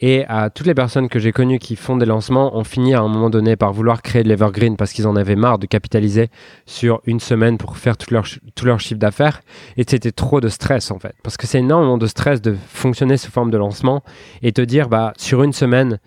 Et 0.00 0.24
à 0.26 0.50
toutes 0.50 0.66
les 0.66 0.74
personnes 0.74 1.08
que 1.08 1.20
j'ai 1.20 1.30
connues 1.30 1.60
qui 1.60 1.76
font 1.76 1.96
des 1.96 2.06
lancements 2.06 2.56
ont 2.56 2.64
fini 2.64 2.92
à 2.92 3.00
un 3.00 3.08
moment 3.08 3.30
donné 3.30 3.54
par 3.54 3.72
vouloir 3.72 4.02
créer 4.02 4.24
de 4.24 4.28
l'Evergreen 4.28 4.76
parce 4.76 4.92
qu'ils 4.92 5.06
en 5.06 5.14
avaient 5.14 5.36
marre 5.36 5.60
de 5.60 5.66
capitaliser 5.66 6.28
sur 6.66 7.00
une 7.06 7.20
semaine 7.20 7.56
pour 7.56 7.76
faire 7.78 7.96
tout 7.96 8.12
leur, 8.12 8.24
tout 8.56 8.66
leur 8.66 8.80
chiffre 8.80 8.98
d'affaires. 8.98 9.42
Et 9.76 9.84
c'était 9.88 10.10
trop 10.10 10.40
de 10.40 10.48
stress 10.48 10.90
en 10.90 10.98
fait. 10.98 11.14
Parce 11.22 11.36
que 11.36 11.46
c'est 11.46 11.60
énormément 11.60 11.98
de 11.98 12.06
stress 12.08 12.42
de 12.42 12.56
fonctionner 12.68 13.16
sous 13.16 13.30
forme 13.30 13.52
de 13.52 13.56
lancement 13.56 14.02
et 14.42 14.50
te 14.50 14.60
dire, 14.60 14.88
bah, 14.88 15.12
sur 15.16 15.44
une 15.44 15.52
semaine, 15.52 16.00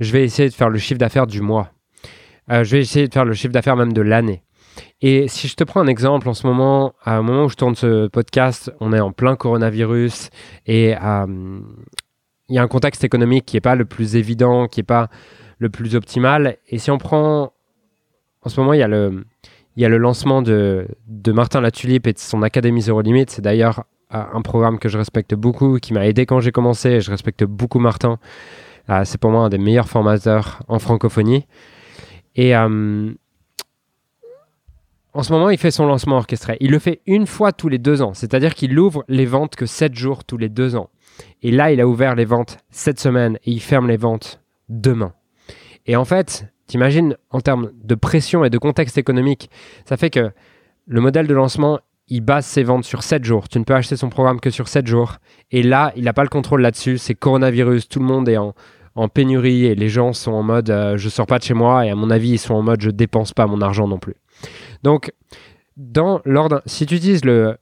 je 0.00 0.12
vais 0.12 0.24
essayer 0.24 0.48
de 0.48 0.54
faire 0.54 0.70
le 0.70 0.78
chiffre 0.78 0.98
d'affaires 0.98 1.26
du 1.26 1.42
mois. 1.42 1.72
Euh, 2.50 2.64
je 2.64 2.76
vais 2.76 2.80
essayer 2.80 3.06
de 3.06 3.12
faire 3.12 3.26
le 3.26 3.34
chiffre 3.34 3.52
d'affaires 3.52 3.76
même 3.76 3.92
de 3.92 4.00
l'année. 4.00 4.42
Et 5.00 5.28
si 5.28 5.48
je 5.48 5.54
te 5.54 5.64
prends 5.64 5.80
un 5.80 5.86
exemple, 5.86 6.28
en 6.28 6.34
ce 6.34 6.46
moment, 6.46 6.94
à 7.04 7.16
un 7.16 7.22
moment 7.22 7.44
où 7.44 7.48
je 7.48 7.56
tourne 7.56 7.74
ce 7.74 8.08
podcast, 8.08 8.72
on 8.80 8.92
est 8.92 9.00
en 9.00 9.12
plein 9.12 9.36
coronavirus 9.36 10.30
et 10.66 10.96
euh, 10.96 11.60
il 12.48 12.54
y 12.54 12.58
a 12.58 12.62
un 12.62 12.68
contexte 12.68 13.04
économique 13.04 13.44
qui 13.46 13.56
n'est 13.56 13.60
pas 13.60 13.74
le 13.74 13.84
plus 13.84 14.16
évident, 14.16 14.66
qui 14.66 14.80
n'est 14.80 14.84
pas 14.84 15.08
le 15.58 15.68
plus 15.68 15.94
optimal. 15.94 16.56
Et 16.68 16.78
si 16.78 16.90
on 16.90 16.98
prend, 16.98 17.52
en 18.42 18.48
ce 18.48 18.58
moment, 18.60 18.72
il 18.72 18.80
y 18.80 18.82
a 18.82 18.88
le, 18.88 19.98
lancement 19.98 20.42
de, 20.42 20.88
de 21.06 21.32
Martin 21.32 21.60
Latulipe 21.60 22.06
et 22.06 22.12
de 22.12 22.18
son 22.18 22.42
Académie 22.42 22.82
Zero 22.82 23.00
Limit. 23.02 23.26
C'est 23.28 23.42
d'ailleurs 23.42 23.84
euh, 24.14 24.22
un 24.32 24.42
programme 24.42 24.78
que 24.78 24.88
je 24.88 24.96
respecte 24.96 25.34
beaucoup, 25.34 25.78
qui 25.78 25.92
m'a 25.92 26.06
aidé 26.06 26.24
quand 26.24 26.40
j'ai 26.40 26.52
commencé. 26.52 27.00
Je 27.00 27.10
respecte 27.10 27.44
beaucoup 27.44 27.78
Martin. 27.78 28.18
Euh, 28.88 29.02
c'est 29.04 29.18
pour 29.20 29.30
moi 29.30 29.42
un 29.42 29.48
des 29.50 29.58
meilleurs 29.58 29.88
formateurs 29.88 30.60
en 30.68 30.78
francophonie. 30.78 31.46
Et 32.34 32.54
en 35.18 35.24
ce 35.24 35.32
moment, 35.32 35.50
il 35.50 35.58
fait 35.58 35.72
son 35.72 35.84
lancement 35.84 36.18
orchestré. 36.18 36.56
Il 36.60 36.70
le 36.70 36.78
fait 36.78 37.00
une 37.04 37.26
fois 37.26 37.50
tous 37.50 37.68
les 37.68 37.78
deux 37.78 38.02
ans, 38.02 38.14
c'est-à-dire 38.14 38.54
qu'il 38.54 38.78
ouvre 38.78 39.04
les 39.08 39.26
ventes 39.26 39.56
que 39.56 39.66
sept 39.66 39.92
jours 39.96 40.22
tous 40.22 40.36
les 40.36 40.48
deux 40.48 40.76
ans. 40.76 40.90
Et 41.42 41.50
là, 41.50 41.72
il 41.72 41.80
a 41.80 41.88
ouvert 41.88 42.14
les 42.14 42.24
ventes 42.24 42.58
cette 42.70 43.00
semaine 43.00 43.36
et 43.44 43.50
il 43.50 43.60
ferme 43.60 43.88
les 43.88 43.96
ventes 43.96 44.40
demain. 44.68 45.12
Et 45.86 45.96
en 45.96 46.04
fait, 46.04 46.46
t'imagines, 46.68 47.16
en 47.30 47.40
termes 47.40 47.72
de 47.82 47.96
pression 47.96 48.44
et 48.44 48.50
de 48.50 48.58
contexte 48.58 48.96
économique, 48.96 49.50
ça 49.86 49.96
fait 49.96 50.10
que 50.10 50.30
le 50.86 51.00
modèle 51.00 51.26
de 51.26 51.34
lancement, 51.34 51.80
il 52.06 52.20
base 52.20 52.46
ses 52.46 52.62
ventes 52.62 52.84
sur 52.84 53.02
7 53.02 53.24
jours. 53.24 53.48
Tu 53.48 53.58
ne 53.58 53.64
peux 53.64 53.74
acheter 53.74 53.96
son 53.96 54.10
programme 54.10 54.38
que 54.38 54.50
sur 54.50 54.68
7 54.68 54.86
jours. 54.86 55.16
Et 55.50 55.64
là, 55.64 55.92
il 55.96 56.04
n'a 56.04 56.12
pas 56.12 56.22
le 56.22 56.28
contrôle 56.28 56.62
là-dessus. 56.62 56.96
C'est 56.96 57.16
coronavirus, 57.16 57.88
tout 57.88 57.98
le 57.98 58.06
monde 58.06 58.28
est 58.28 58.36
en, 58.36 58.54
pénurie 59.12 59.66
et 59.66 59.74
les 59.74 59.88
gens 59.88 60.12
sont 60.12 60.32
en 60.32 60.44
mode 60.44 60.70
euh, 60.70 60.96
je 60.96 61.08
sors 61.08 61.26
pas 61.26 61.40
de 61.40 61.44
chez 61.44 61.54
moi. 61.54 61.84
Et 61.86 61.90
à 61.90 61.96
mon 61.96 62.08
avis, 62.08 62.30
ils 62.30 62.38
sont 62.38 62.54
en 62.54 62.62
mode 62.62 62.80
je 62.80 62.90
dépense 62.90 63.32
pas 63.32 63.48
mon 63.48 63.60
argent 63.60 63.88
non 63.88 63.98
plus. 63.98 64.14
Donc, 64.82 65.12
dans 65.78 66.20
l'ordre, 66.24 66.60
si 66.66 66.86
tu 66.86 66.96
utilises 66.96 67.24
le, 67.24 67.56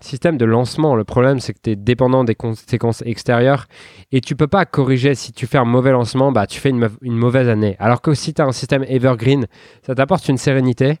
système 0.00 0.38
de 0.38 0.46
lancement, 0.46 0.96
le 0.96 1.04
problème 1.04 1.40
c'est 1.40 1.52
que 1.52 1.58
tu 1.62 1.70
es 1.70 1.76
dépendant 1.76 2.24
des 2.24 2.34
conséquences 2.34 3.02
extérieures 3.04 3.66
et 4.12 4.22
tu 4.22 4.34
peux 4.34 4.46
pas 4.46 4.64
corriger 4.64 5.14
si 5.14 5.32
tu 5.32 5.46
fais 5.46 5.58
un 5.58 5.66
mauvais 5.66 5.92
lancement, 5.92 6.32
bah 6.32 6.46
tu 6.46 6.58
fais 6.58 6.70
une, 6.70 6.88
mauvaise 7.02 7.50
année. 7.50 7.76
Alors 7.80 8.00
que 8.00 8.14
si 8.14 8.32
tu 8.32 8.40
as 8.40 8.46
un 8.46 8.52
système 8.52 8.82
evergreen, 8.88 9.46
ça 9.82 9.94
t'apporte 9.94 10.26
une 10.28 10.38
sérénité. 10.38 10.96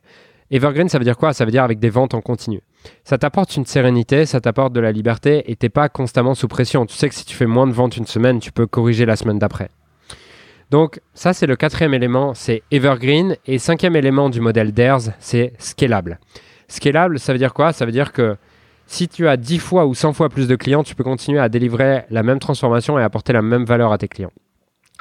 Evergreen, 0.50 0.90
ça 0.90 0.98
veut 0.98 1.04
dire 1.04 1.16
quoi? 1.16 1.32
Ça 1.32 1.46
veut 1.46 1.50
dire 1.50 1.64
avec 1.64 1.78
des 1.78 1.90
ventes 1.90 2.12
en 2.12 2.20
continu. 2.20 2.60
Ça 3.04 3.16
t'apporte 3.16 3.56
une 3.56 3.66
sérénité, 3.66 4.26
ça 4.26 4.40
t'apporte 4.40 4.74
de 4.74 4.80
la 4.80 4.92
liberté 4.92 5.50
et 5.50 5.56
t'es 5.56 5.68
pas 5.70 5.88
constamment 5.88 6.34
sous 6.34 6.48
pression. 6.48 6.84
Tu 6.84 6.94
sais 6.94 7.08
que 7.08 7.14
si 7.14 7.24
tu 7.24 7.36
fais 7.36 7.46
moins 7.46 7.66
de 7.66 7.72
ventes 7.72 7.96
une 7.96 8.06
semaine, 8.06 8.38
tu 8.38 8.52
peux 8.52 8.66
corriger 8.66 9.06
la 9.06 9.16
semaine 9.16 9.38
d'après. 9.38 9.70
Donc 10.70 11.00
ça, 11.14 11.32
c'est 11.32 11.46
le 11.46 11.56
quatrième 11.56 11.94
élément, 11.94 12.34
c'est 12.34 12.62
evergreen. 12.70 13.36
Et 13.46 13.58
cinquième 13.58 13.96
élément 13.96 14.30
du 14.30 14.40
modèle 14.40 14.72
DARES, 14.72 15.12
c'est 15.18 15.54
scalable. 15.58 16.20
Scalable, 16.68 17.18
ça 17.18 17.32
veut 17.32 17.38
dire 17.38 17.54
quoi? 17.54 17.72
Ça 17.72 17.86
veut 17.86 17.92
dire 17.92 18.12
que 18.12 18.36
si 18.86 19.08
tu 19.08 19.28
as 19.28 19.36
10 19.36 19.58
fois 19.58 19.86
ou 19.86 19.94
100 19.94 20.12
fois 20.12 20.28
plus 20.28 20.48
de 20.48 20.56
clients, 20.56 20.82
tu 20.82 20.94
peux 20.94 21.04
continuer 21.04 21.38
à 21.38 21.48
délivrer 21.48 22.04
la 22.10 22.22
même 22.22 22.38
transformation 22.38 22.98
et 22.98 23.02
apporter 23.02 23.32
la 23.32 23.42
même 23.42 23.64
valeur 23.64 23.92
à 23.92 23.98
tes 23.98 24.08
clients. 24.08 24.32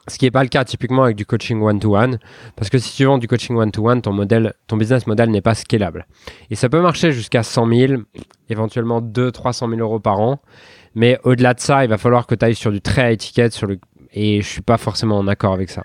Ce 0.10 0.18
qui 0.18 0.24
n'est 0.24 0.32
pas 0.32 0.44
le 0.44 0.48
cas 0.48 0.64
typiquement 0.64 1.04
avec 1.04 1.18
du 1.18 1.26
coaching 1.26 1.62
one-to-one, 1.62 2.20
parce 2.56 2.70
que 2.70 2.78
si 2.78 2.96
tu 2.96 3.04
vends 3.04 3.18
du 3.18 3.28
coaching 3.28 3.58
one-to-one, 3.58 4.02
ton 4.02 4.78
business 4.78 5.06
model 5.06 5.30
n'est 5.30 5.42
pas 5.42 5.54
scalable. 5.54 6.08
Et 6.50 6.56
ça 6.56 6.70
peut 6.70 6.80
marcher 6.80 7.12
jusqu'à 7.12 7.44
100 7.44 7.68
000, 7.68 7.94
éventuellement 8.50 9.02
200-300 9.02 9.70
000 9.70 9.82
euros 9.82 10.00
par 10.00 10.22
an, 10.22 10.40
mais 10.96 11.20
au-delà 11.24 11.54
de 11.54 11.60
ça, 11.60 11.84
il 11.84 11.90
va 11.90 11.98
falloir 11.98 12.26
que 12.26 12.36
tu 12.36 12.46
ailles 12.46 12.56
sur 12.56 12.72
du 12.72 12.80
très 12.80 13.12
high 13.14 13.18
ticket, 13.18 13.50
sur 13.50 13.68
le... 13.68 13.80
et 14.14 14.42
je 14.42 14.48
suis 14.48 14.62
pas 14.62 14.78
forcément 14.78 15.18
en 15.18 15.28
accord 15.28 15.54
avec 15.54 15.70
ça. 15.70 15.84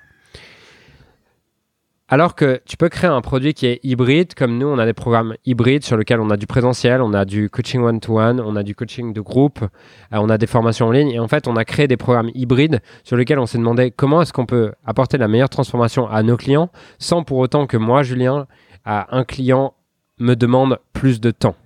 Alors 2.13 2.35
que 2.35 2.61
tu 2.67 2.77
peux 2.77 2.91
créer 2.91 3.09
un 3.09 3.23
produit 3.23 3.55
qui 3.55 3.65
est 3.65 3.81
hybride, 3.83 4.35
comme 4.35 4.59
nous, 4.59 4.67
on 4.67 4.79
a 4.79 4.85
des 4.85 4.93
programmes 4.93 5.35
hybrides 5.47 5.83
sur 5.83 5.97
lesquels 5.97 6.21
on 6.21 6.29
a 6.29 6.37
du 6.37 6.47
présentiel, 6.47 7.01
on 7.01 7.15
a 7.15 7.25
du 7.25 7.49
coaching 7.49 7.81
one-to-one, 7.81 8.39
on 8.39 8.55
a 8.55 8.63
du 8.63 8.75
coaching 8.75 9.15
de 9.15 9.21
groupe, 9.23 9.63
euh, 9.63 9.67
on 10.13 10.29
a 10.29 10.37
des 10.37 10.47
formations 10.47 10.89
en 10.89 10.91
ligne. 10.91 11.11
Et 11.11 11.19
en 11.19 11.27
fait, 11.27 11.49
on 11.49 11.57
a 11.57 11.65
créé 11.65 11.89
des 11.89 11.97
programmes 11.97 12.31
hybrides 12.35 12.81
sur 13.03 13.17
lesquels 13.17 13.39
on 13.39 13.47
s'est 13.47 13.57
demandé 13.57 13.91
comment 13.91 14.21
est-ce 14.21 14.35
qu'on 14.35 14.45
peut 14.45 14.73
apporter 14.85 15.17
la 15.17 15.27
meilleure 15.27 15.49
transformation 15.49 16.07
à 16.07 16.23
nos 16.23 16.37
clients 16.37 16.69
sans 16.99 17.23
pour 17.23 17.39
autant 17.39 17.67
que 17.67 17.79
moi, 17.79 18.03
Julien, 18.03 18.47
à 18.85 19.17
un 19.17 19.25
client 19.25 19.73
me 20.19 20.35
demande 20.35 20.81
plus 20.93 21.19
de 21.19 21.31
temps. 21.31 21.57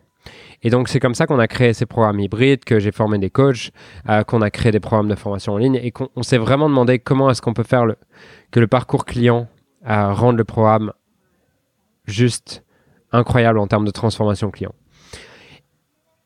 Et 0.62 0.70
donc, 0.70 0.88
c'est 0.88 1.00
comme 1.00 1.14
ça 1.14 1.26
qu'on 1.26 1.38
a 1.38 1.46
créé 1.46 1.72
ces 1.72 1.86
programmes 1.86 2.20
hybrides, 2.20 2.64
que 2.64 2.78
j'ai 2.78 2.92
formé 2.92 3.18
des 3.18 3.30
coachs, 3.30 3.70
euh, 4.08 4.24
qu'on 4.24 4.42
a 4.42 4.50
créé 4.50 4.72
des 4.72 4.80
programmes 4.80 5.08
de 5.08 5.14
formation 5.14 5.54
en 5.54 5.58
ligne 5.58 5.78
et 5.82 5.90
qu'on 5.90 6.22
s'est 6.22 6.38
vraiment 6.38 6.68
demandé 6.68 6.98
comment 6.98 7.30
est-ce 7.30 7.42
qu'on 7.42 7.54
peut 7.54 7.62
faire 7.62 7.84
que 8.50 8.60
le 8.60 8.66
parcours 8.66 9.04
client 9.04 9.48
à 9.84 10.12
rendre 10.12 10.38
le 10.38 10.44
programme 10.44 10.92
juste 12.06 12.64
incroyable 13.12 13.58
en 13.58 13.66
termes 13.66 13.84
de 13.84 13.90
transformation 13.90 14.50
client. 14.50 14.74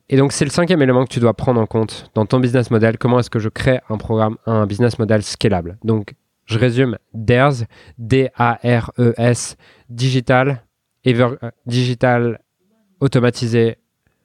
Et 0.09 0.17
donc, 0.17 0.33
c'est 0.33 0.45
le 0.45 0.51
cinquième 0.51 0.83
élément 0.83 1.05
que 1.05 1.13
tu 1.13 1.21
dois 1.21 1.35
prendre 1.35 1.61
en 1.61 1.67
compte 1.67 2.11
dans 2.15 2.27
ton 2.27 2.41
business 2.41 2.71
model. 2.71 2.99
Comment 2.99 3.21
est-ce 3.21 3.31
que 3.31 3.39
je 3.39 3.49
crée 3.49 3.81
un 3.89 3.97
programme, 3.97 4.37
un 4.45 4.67
business 4.67 4.99
model 4.99 5.23
scalable? 5.23 5.79
Donc, 5.85 6.15
je 6.47 6.59
résume 6.59 6.99
DARES, 7.15 7.67
D-A-R-E-S, 7.99 9.57
digital, 9.89 10.65
ever, 11.05 11.37
euh, 11.45 11.51
digital, 11.67 12.41
automatisé, 12.99 13.79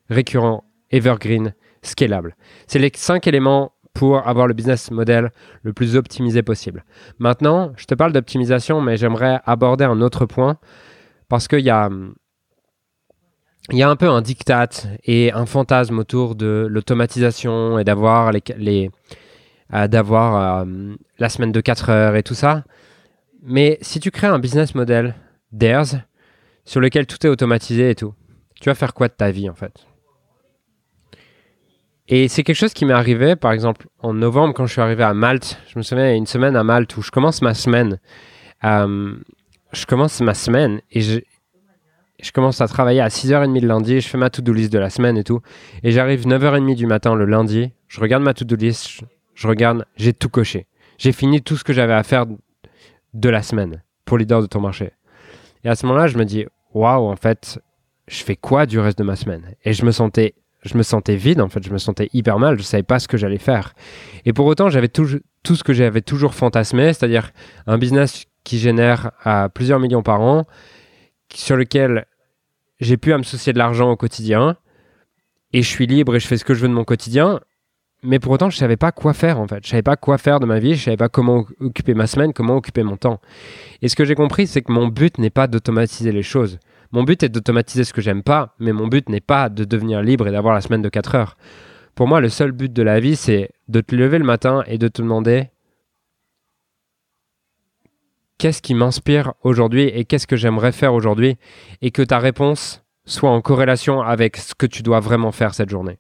récurrent, 0.10 0.64
evergreen, 0.92 1.54
scalable. 1.82 2.36
C'est 2.68 2.80
les 2.80 2.92
cinq 2.96 3.28
éléments 3.28 3.72
pour 3.94 4.28
avoir 4.28 4.46
le 4.46 4.54
business 4.54 4.92
model 4.92 5.32
le 5.64 5.74
plus 5.74 5.96
optimisé 5.96 6.44
possible. 6.44 6.84
Maintenant, 7.18 7.72
je 7.78 7.86
te 7.86 7.96
parle 7.96 8.12
d'optimisation, 8.12 8.82
mais 8.82 8.98
j'aimerais 8.98 9.40
aborder 9.46 9.86
un 9.86 10.02
autre 10.02 10.26
point 10.26 10.58
parce 11.30 11.48
qu'il 11.48 11.62
y 11.62 11.70
a, 11.70 11.90
y 13.72 13.82
a 13.82 13.90
un 13.90 13.96
peu 13.96 14.10
un 14.10 14.22
diktat 14.22 14.70
et 15.06 15.32
un 15.32 15.46
fantasme 15.46 15.98
autour 15.98 16.36
de 16.36 16.68
l'automatisation 16.70 17.80
et 17.80 17.84
d'avoir 17.84 18.32
les, 18.32 18.92
euh, 19.74 19.88
euh, 19.94 20.96
la 21.18 21.30
semaine 21.30 21.52
de 21.52 21.62
4 21.62 21.90
heures 21.90 22.16
et 22.16 22.24
tout 22.24 22.36
ça. 22.36 22.64
Mais 23.42 23.78
si 23.82 24.00
tu 24.00 24.12
crées 24.12 24.28
un 24.28 24.40
business 24.40 24.76
model 24.76 25.16
DARES 25.52 26.02
sur 26.66 26.82
lequel 26.82 27.08
tout 27.08 27.26
est 27.26 27.30
automatisé 27.30 27.92
et 27.92 27.96
tout, 27.96 28.14
tu 28.60 28.70
vas 28.70 28.76
faire 28.76 28.94
quoi 28.94 29.08
de 29.08 29.14
ta 29.14 29.32
vie 29.32 29.50
en 29.50 29.56
fait? 29.56 29.86
Et 32.08 32.28
c'est 32.28 32.44
quelque 32.44 32.56
chose 32.56 32.74
qui 32.74 32.86
m'est 32.86 32.94
arrivé, 32.94 33.36
par 33.36 33.52
exemple, 33.52 33.88
en 34.00 34.14
novembre, 34.14 34.54
quand 34.54 34.68
je 34.68 34.74
suis 34.74 34.82
arrivé 34.82 35.04
à 35.04 35.14
Malte. 35.14 35.58
Je 35.68 35.80
me 35.80 35.84
souviens, 35.84 36.06
il 36.06 36.10
y 36.10 36.14
a 36.14 36.16
une 36.16 36.28
semaine 36.28 36.56
à 36.56 36.64
Malte 36.64 36.96
où 36.98 37.02
je 37.02 37.10
commence 37.10 37.42
ma 37.42 37.56
semaine. 37.56 38.00
Euh, 38.64 39.16
je 39.74 39.86
commence 39.86 40.22
ma 40.22 40.36
semaine 40.36 40.82
et 40.92 41.02
je, 41.02 41.20
je 42.22 42.32
commence 42.32 42.62
à 42.62 42.68
travailler 42.68 43.02
à 43.02 43.08
6h30 43.08 43.60
le 43.60 43.68
lundi. 43.68 44.02
Je 44.02 44.08
fais 44.08 44.20
ma 44.20 44.30
to-do 44.30 44.54
list 44.54 44.72
de 44.72 44.78
la 44.78 44.92
semaine 44.92 45.18
et 45.18 45.24
tout. 45.24 45.42
Et 45.84 45.92
j'arrive 45.92 46.28
9h30 46.28 46.76
du 46.76 46.86
matin 46.86 47.16
le 47.16 47.26
lundi. 47.26 47.72
Je 47.88 48.00
regarde 48.00 48.24
ma 48.24 48.36
to-do 48.36 48.56
list. 48.56 49.02
Je, 49.34 49.48
regarde, 49.48 49.86
j'ai 49.98 50.14
tout 50.14 50.30
coché. 50.30 50.68
J'ai 51.00 51.12
fini 51.12 51.42
tout 51.42 51.58
ce 51.58 51.64
que 51.64 51.74
j'avais 51.74 51.94
à 51.94 52.04
faire 52.04 52.26
de 53.16 53.30
la 53.30 53.42
semaine 53.42 53.82
pour 54.06 54.20
leader 54.20 54.42
de 54.42 54.48
ton 54.48 54.62
marché. 54.62 54.92
Et 55.64 55.70
à 55.70 55.76
ce 55.76 55.88
moment-là, 55.88 56.06
je 56.06 56.18
me 56.20 56.26
dis, 56.26 56.46
waouh, 56.74 57.08
en 57.08 57.16
fait, 57.16 57.60
je 58.08 58.24
fais 58.24 58.36
quoi 58.36 58.68
du 58.68 58.80
reste 58.80 59.00
de 59.00 59.04
ma 59.04 59.16
semaine? 59.16 59.56
Et 59.66 59.74
je 59.74 59.84
me 59.84 59.92
sentais 59.92 60.36
je 60.66 60.78
me 60.78 60.84
sentais 60.84 61.16
vide, 61.16 61.42
en 61.42 61.50
fait, 61.50 61.64
je 61.64 61.72
me 61.72 61.78
sentais 61.78 62.10
hyper 62.14 62.40
mal, 62.40 62.58
je 62.58 62.64
savais 62.64 62.84
pas 62.84 63.00
ce 63.00 63.08
que 63.08 63.18
j'allais 63.18 63.38
faire. 63.38 63.74
Et 64.26 64.34
pour 64.34 64.46
autant, 64.46 64.70
j'avais 64.70 64.88
tout, 64.88 65.08
ce 65.08 65.64
que 65.64 65.74
j'avais 65.74 66.02
toujours 66.02 66.34
fantasmé, 66.34 66.94
c'est-à-dire 66.94 67.32
un 67.68 67.78
business 67.78 68.26
qui 68.44 68.60
génère 68.60 69.12
à 69.24 69.50
plusieurs 69.50 69.80
millions 69.80 70.04
par 70.04 70.22
an, 70.22 70.46
sur 71.34 71.56
lequel 71.56 72.06
j'ai 72.80 72.98
pu 72.98 73.14
à 73.14 73.18
me 73.18 73.24
soucier 73.24 73.54
de 73.54 73.58
l'argent 73.58 73.92
au 73.92 73.96
quotidien, 73.96 74.58
et 75.54 75.62
je 75.62 75.68
suis 75.70 75.88
libre 75.88 76.16
et 76.16 76.20
je 76.20 76.28
fais 76.28 76.38
ce 76.38 76.46
que 76.46 76.54
je 76.54 76.62
veux 76.62 76.68
de 76.68 76.74
mon 76.74 76.84
quotidien, 76.84 77.40
mais 78.04 78.20
pour 78.20 78.32
autant, 78.32 78.50
je 78.50 78.58
savais 78.58 78.78
pas 78.78 78.92
quoi 78.92 79.14
faire 79.14 79.40
en 79.40 79.48
fait. 79.48 79.64
Je 79.64 79.70
savais 79.70 79.82
pas 79.82 79.96
quoi 79.96 80.18
faire 80.18 80.40
de 80.40 80.46
ma 80.46 80.60
vie, 80.60 80.76
je 80.76 80.84
savais 80.84 80.98
pas 80.98 81.10
comment 81.10 81.46
occuper 81.60 81.94
ma 81.94 82.08
semaine, 82.08 82.34
comment 82.34 82.56
occuper 82.56 82.84
mon 82.84 82.98
temps. 82.98 83.20
Et 83.82 83.90
ce 83.90 83.96
que 83.96 84.06
j'ai 84.06 84.16
compris, 84.16 84.48
c'est 84.48 84.62
que 84.62 84.72
mon 84.72 84.88
but 84.88 85.18
n'est 85.18 85.30
pas 85.32 85.48
d'automatiser 85.48 86.12
les 86.12 86.24
choses. 86.24 86.60
Mon 86.96 87.04
but 87.04 87.22
est 87.24 87.30
d'automatiser 87.30 87.84
ce 87.84 87.92
que 87.92 88.00
j'aime 88.00 88.24
pas, 88.24 88.56
mais 88.58 88.72
mon 88.72 88.88
but 88.88 89.10
n'est 89.10 89.20
pas 89.20 89.50
de 89.50 89.66
devenir 89.66 90.02
libre 90.02 90.30
et 90.30 90.32
d'avoir 90.32 90.54
la 90.54 90.62
semaine 90.62 90.82
de 90.82 90.88
4 90.88 91.16
heures. 91.16 91.36
Pour 91.94 92.08
moi, 92.08 92.22
le 92.22 92.30
seul 92.30 92.54
but 92.54 92.72
de 92.72 92.82
la 92.84 93.02
vie, 93.02 93.18
c'est 93.18 93.52
de 93.68 93.82
te 93.82 93.94
lever 93.94 94.18
le 94.18 94.24
matin 94.24 94.64
et 94.66 94.78
de 94.78 94.88
te 94.88 95.02
demander 95.02 95.50
qu'est-ce 98.38 98.62
qui 98.62 98.74
m'inspire 98.74 99.34
aujourd'hui 99.42 99.84
et 99.84 100.06
qu'est-ce 100.06 100.26
que 100.26 100.38
j'aimerais 100.38 100.72
faire 100.72 100.94
aujourd'hui? 100.94 101.36
Et 101.82 101.92
que 101.92 102.02
ta 102.02 102.18
réponse 102.18 102.82
soit 103.04 103.30
en 103.30 103.42
corrélation 103.42 104.02
avec 104.02 104.38
ce 104.38 104.56
que 104.56 104.66
tu 104.66 104.82
dois 104.82 105.02
vraiment 105.02 105.34
faire 105.34 105.54
cette 105.54 105.70
journée. 105.70 106.00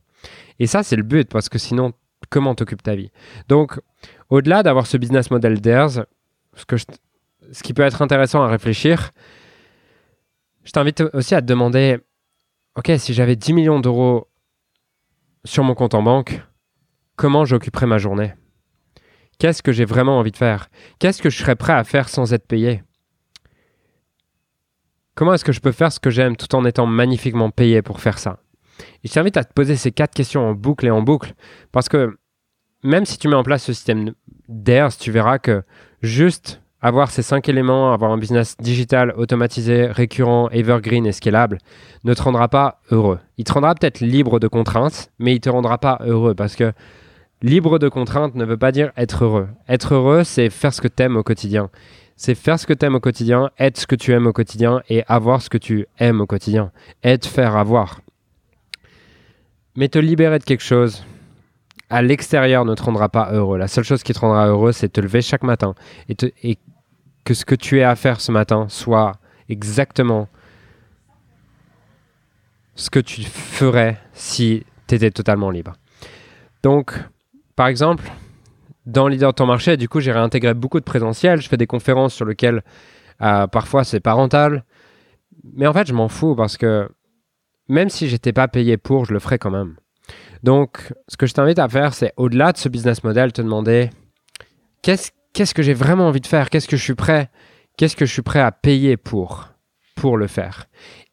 Et 0.59 0.65
ça, 0.65 0.81
c'est 0.81 0.95
le 0.95 1.03
but 1.03 1.29
parce 1.29 1.49
que 1.49 1.57
sinon, 1.57 1.91
comment 2.29 2.55
t'occupes 2.55 2.83
ta 2.83 2.95
vie? 2.95 3.11
Donc, 3.49 3.81
au-delà 4.29 4.63
d'avoir 4.63 4.87
ce 4.87 4.95
business 4.95 5.29
model 5.29 5.59
que 5.59 6.77
ce 6.77 7.63
qui 7.63 7.73
peut 7.73 7.83
être 7.83 8.01
intéressant 8.01 8.43
à 8.43 8.47
réfléchir, 8.47 9.11
je 10.65 10.71
t'invite 10.71 11.01
aussi 11.13 11.35
à 11.35 11.41
te 11.41 11.45
demander, 11.45 11.99
ok, 12.75 12.91
si 12.97 13.13
j'avais 13.13 13.35
10 13.35 13.53
millions 13.53 13.79
d'euros 13.79 14.27
sur 15.45 15.63
mon 15.63 15.75
compte 15.75 15.93
en 15.93 16.03
banque, 16.03 16.41
comment 17.15 17.45
j'occuperais 17.45 17.85
ma 17.85 17.99
journée? 17.99 18.33
Qu'est-ce 19.37 19.63
que 19.63 19.71
j'ai 19.71 19.85
vraiment 19.85 20.17
envie 20.19 20.31
de 20.31 20.37
faire? 20.37 20.69
Qu'est-ce 20.99 21.21
que 21.21 21.29
je 21.29 21.37
serais 21.37 21.55
prêt 21.55 21.73
à 21.73 21.83
faire 21.83 22.09
sans 22.09 22.33
être 22.33 22.47
payé? 22.47 22.83
Comment 25.13 25.33
est-ce 25.33 25.45
que 25.45 25.51
je 25.51 25.61
peux 25.61 25.71
faire 25.71 25.91
ce 25.91 25.99
que 25.99 26.09
j'aime 26.09 26.35
tout 26.35 26.53
en 26.55 26.65
étant 26.65 26.85
magnifiquement 26.85 27.51
payé 27.51 27.81
pour 27.81 28.01
faire 28.01 28.17
ça? 28.17 28.39
Et 29.03 29.07
je 29.07 29.13
t'invite 29.13 29.37
à 29.37 29.43
te 29.43 29.53
poser 29.53 29.75
ces 29.75 29.91
quatre 29.91 30.13
questions 30.13 30.49
en 30.49 30.53
boucle 30.53 30.85
et 30.87 30.91
en 30.91 31.01
boucle, 31.01 31.33
parce 31.71 31.87
que 31.87 32.17
même 32.83 33.05
si 33.05 33.17
tu 33.17 33.27
mets 33.27 33.35
en 33.35 33.43
place 33.43 33.63
ce 33.63 33.73
système 33.73 34.13
d'air, 34.47 34.95
tu 34.95 35.11
verras 35.11 35.39
que 35.39 35.63
juste 36.01 36.61
avoir 36.85 37.09
ces 37.09 37.23
cinq 37.23 37.49
éléments, 37.49 37.91
avoir 37.93 38.11
un 38.11 38.19
business 38.19 38.55
digital, 38.59 39.11
automatisé, 39.17 39.87
récurrent, 39.87 40.49
evergreen 40.51 41.07
et 41.07 41.13
scalable, 41.13 41.57
ne 42.03 42.13
te 42.13 42.21
rendra 42.21 42.47
pas 42.47 42.79
heureux. 42.91 43.17
Il 43.39 43.43
te 43.43 43.53
rendra 43.53 43.73
peut-être 43.73 44.01
libre 44.01 44.39
de 44.39 44.47
contraintes, 44.47 45.09
mais 45.17 45.33
il 45.33 45.39
te 45.39 45.49
rendra 45.49 45.79
pas 45.79 45.97
heureux 46.05 46.35
parce 46.35 46.55
que 46.55 46.73
libre 47.41 47.79
de 47.79 47.89
contraintes 47.89 48.35
ne 48.35 48.45
veut 48.45 48.57
pas 48.57 48.71
dire 48.71 48.91
être 48.97 49.23
heureux. 49.23 49.47
Être 49.67 49.95
heureux, 49.95 50.23
c'est 50.23 50.51
faire 50.51 50.75
ce 50.75 50.81
que 50.81 50.87
tu 50.87 51.01
aimes 51.01 51.17
au 51.17 51.23
quotidien. 51.23 51.71
C'est 52.17 52.35
faire 52.35 52.59
ce 52.59 52.67
que 52.67 52.73
tu 52.73 52.85
aimes 52.85 52.95
au 52.95 52.99
quotidien, 52.99 53.49
être 53.57 53.79
ce 53.79 53.87
que 53.87 53.95
tu 53.95 54.11
aimes 54.11 54.27
au 54.27 54.33
quotidien 54.33 54.83
et 54.87 55.03
avoir 55.07 55.41
ce 55.41 55.49
que 55.49 55.57
tu 55.57 55.87
aimes 55.97 56.21
au 56.21 56.27
quotidien. 56.27 56.71
Être, 57.03 57.25
faire, 57.25 57.55
avoir. 57.55 58.01
Mais 59.75 59.87
te 59.87 59.97
libérer 59.97 60.37
de 60.37 60.43
quelque 60.43 60.63
chose, 60.63 61.03
à 61.89 62.03
l'extérieur 62.03 62.63
ne 62.63 62.75
te 62.75 62.83
rendra 62.83 63.09
pas 63.09 63.31
heureux. 63.31 63.57
La 63.57 63.67
seule 63.67 63.83
chose 63.83 64.03
qui 64.03 64.13
te 64.13 64.19
rendra 64.19 64.47
heureux, 64.47 64.71
c'est 64.71 64.89
te 64.89 65.01
lever 65.01 65.23
chaque 65.23 65.43
matin 65.43 65.73
et, 66.09 66.13
te, 66.13 66.27
et 66.43 66.59
que 67.25 67.33
ce 67.33 67.43
que 67.43 67.55
tu 67.55 67.79
es 67.79 67.83
à 67.83 67.95
faire 67.95 68.21
ce 68.21 68.31
matin 68.31 68.67
soit 68.69 69.13
exactement 69.49 70.29
ce 72.75 72.89
que 72.89 72.99
tu 72.99 73.23
ferais 73.23 73.97
si 74.13 74.65
tu 74.87 74.95
étais 74.95 75.11
totalement 75.11 75.49
libre. 75.49 75.73
Donc, 76.63 76.93
par 77.55 77.67
exemple, 77.67 78.09
dans 78.85 79.07
Leader 79.07 79.31
de 79.31 79.35
ton 79.35 79.45
marché, 79.45 79.77
du 79.77 79.89
coup, 79.89 79.99
j'ai 79.99 80.11
réintégré 80.11 80.53
beaucoup 80.53 80.79
de 80.79 80.85
présentiel. 80.85 81.41
Je 81.41 81.49
fais 81.49 81.57
des 81.57 81.67
conférences 81.67 82.13
sur 82.13 82.25
lesquelles 82.25 82.63
euh, 83.21 83.47
parfois 83.47 83.83
c'est 83.83 83.99
pas 83.99 84.13
rentable. 84.13 84.63
Mais 85.53 85.67
en 85.67 85.73
fait, 85.73 85.87
je 85.87 85.93
m'en 85.93 86.09
fous 86.09 86.35
parce 86.35 86.57
que 86.57 86.89
même 87.67 87.89
si 87.89 88.07
j'étais 88.07 88.33
pas 88.33 88.47
payé 88.47 88.77
pour, 88.77 89.05
je 89.05 89.13
le 89.13 89.19
ferais 89.19 89.39
quand 89.39 89.51
même. 89.51 89.75
Donc, 90.43 90.93
ce 91.07 91.17
que 91.17 91.25
je 91.25 91.33
t'invite 91.33 91.57
à 91.57 91.67
faire, 91.67 91.93
c'est 91.93 92.13
au-delà 92.17 92.51
de 92.51 92.57
ce 92.57 92.69
business 92.69 93.03
model, 93.03 93.33
te 93.33 93.41
demander 93.41 93.89
qu'est-ce 94.83 95.11
qu'est-ce 95.35 95.53
que 95.53 95.61
j'ai 95.61 95.73
vraiment 95.73 96.07
envie 96.07 96.21
de 96.21 96.27
faire? 96.27 96.49
Qu'est-ce 96.49 96.67
que 96.67 96.77
je 96.77 96.83
suis 96.83 96.95
prêt? 96.95 97.29
Qu'est-ce 97.77 97.95
que 97.95 98.05
je 98.05 98.13
suis 98.13 98.21
prêt 98.23 98.39
à 98.39 98.51
payer 98.51 98.97
pour 98.97 99.53
le 100.17 100.27
faire? 100.27 100.65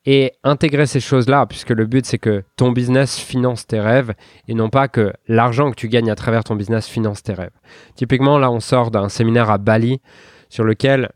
Et 0.04 0.32
intégrer 0.42 0.86
ces 0.86 1.00
choses-là, 1.00 1.46
puisque 1.46 1.70
le 1.70 1.86
but 1.86 2.06
c'est 2.06 2.18
que 2.18 2.42
ton 2.56 2.72
business 2.72 3.18
finance 3.18 3.66
tes 3.66 3.80
rêves 3.80 4.14
et 4.48 4.54
non 4.54 4.68
pas 4.68 4.88
que 4.88 5.12
l'argent 5.28 5.70
que 5.70 5.76
tu 5.76 5.88
gagnes 5.88 6.10
à 6.10 6.16
travers 6.16 6.42
ton 6.42 6.56
business 6.56 6.88
finance 6.88 7.22
tes 7.22 7.34
rêves. 7.34 7.52
Typiquement, 7.94 8.38
là, 8.38 8.50
on 8.50 8.60
sort 8.60 8.90
d'un 8.90 9.08
séminaire 9.08 9.50
à 9.50 9.58
Bali 9.58 10.00
sur 10.48 10.64
lequel 10.64 11.10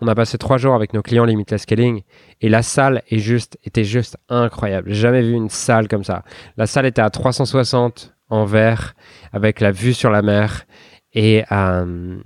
on 0.00 0.08
a 0.08 0.14
passé 0.14 0.36
trois 0.36 0.58
jours 0.58 0.74
avec 0.74 0.94
nos 0.94 1.02
clients 1.02 1.24
Limitless 1.24 1.62
Scaling 1.62 2.02
et 2.40 2.48
la 2.48 2.62
salle 2.62 3.02
était 3.08 3.84
juste 3.84 4.16
incroyable. 4.28 4.92
Jamais 4.92 5.22
vu 5.22 5.32
une 5.32 5.48
salle 5.48 5.86
comme 5.86 6.04
ça. 6.04 6.24
La 6.56 6.66
salle 6.66 6.86
était 6.86 7.02
à 7.02 7.08
360 7.08 8.14
en 8.28 8.44
verre 8.44 8.94
avec 9.32 9.60
la 9.60 9.70
vue 9.70 9.94
sur 9.94 10.10
la 10.10 10.22
mer 10.22 10.64
et 11.14 11.44
euh, 11.52 12.18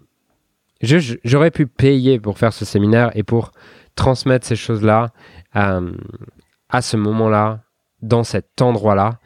j'aurais 0.81 1.51
pu 1.51 1.67
payer 1.67 2.21
pour 2.21 2.39
faire 2.39 2.53
ce 2.53 2.65
séminaire 2.65 3.11
et 3.15 3.23
pour 3.23 3.53
transmettre 3.95 4.47
ces 4.47 4.57
choses-là 4.57 5.09
euh, 5.57 5.93
à 6.69 6.83
ce 6.83 6.97
moment-là, 6.97 7.61
dans 8.03 8.25
cet 8.25 8.61
endroit-là. 8.61 9.19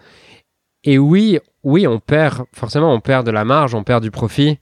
Et 0.85 0.99
oui, 0.99 1.39
oui, 1.63 1.87
on 1.87 1.99
perd, 1.99 2.45
forcément, 2.53 2.93
on 2.93 3.01
perd 3.01 3.27
de 3.27 3.31
la 3.31 3.45
marge, 3.45 3.75
on 3.75 3.85
perd 3.85 4.03
du 4.03 4.11
profit 4.11 4.59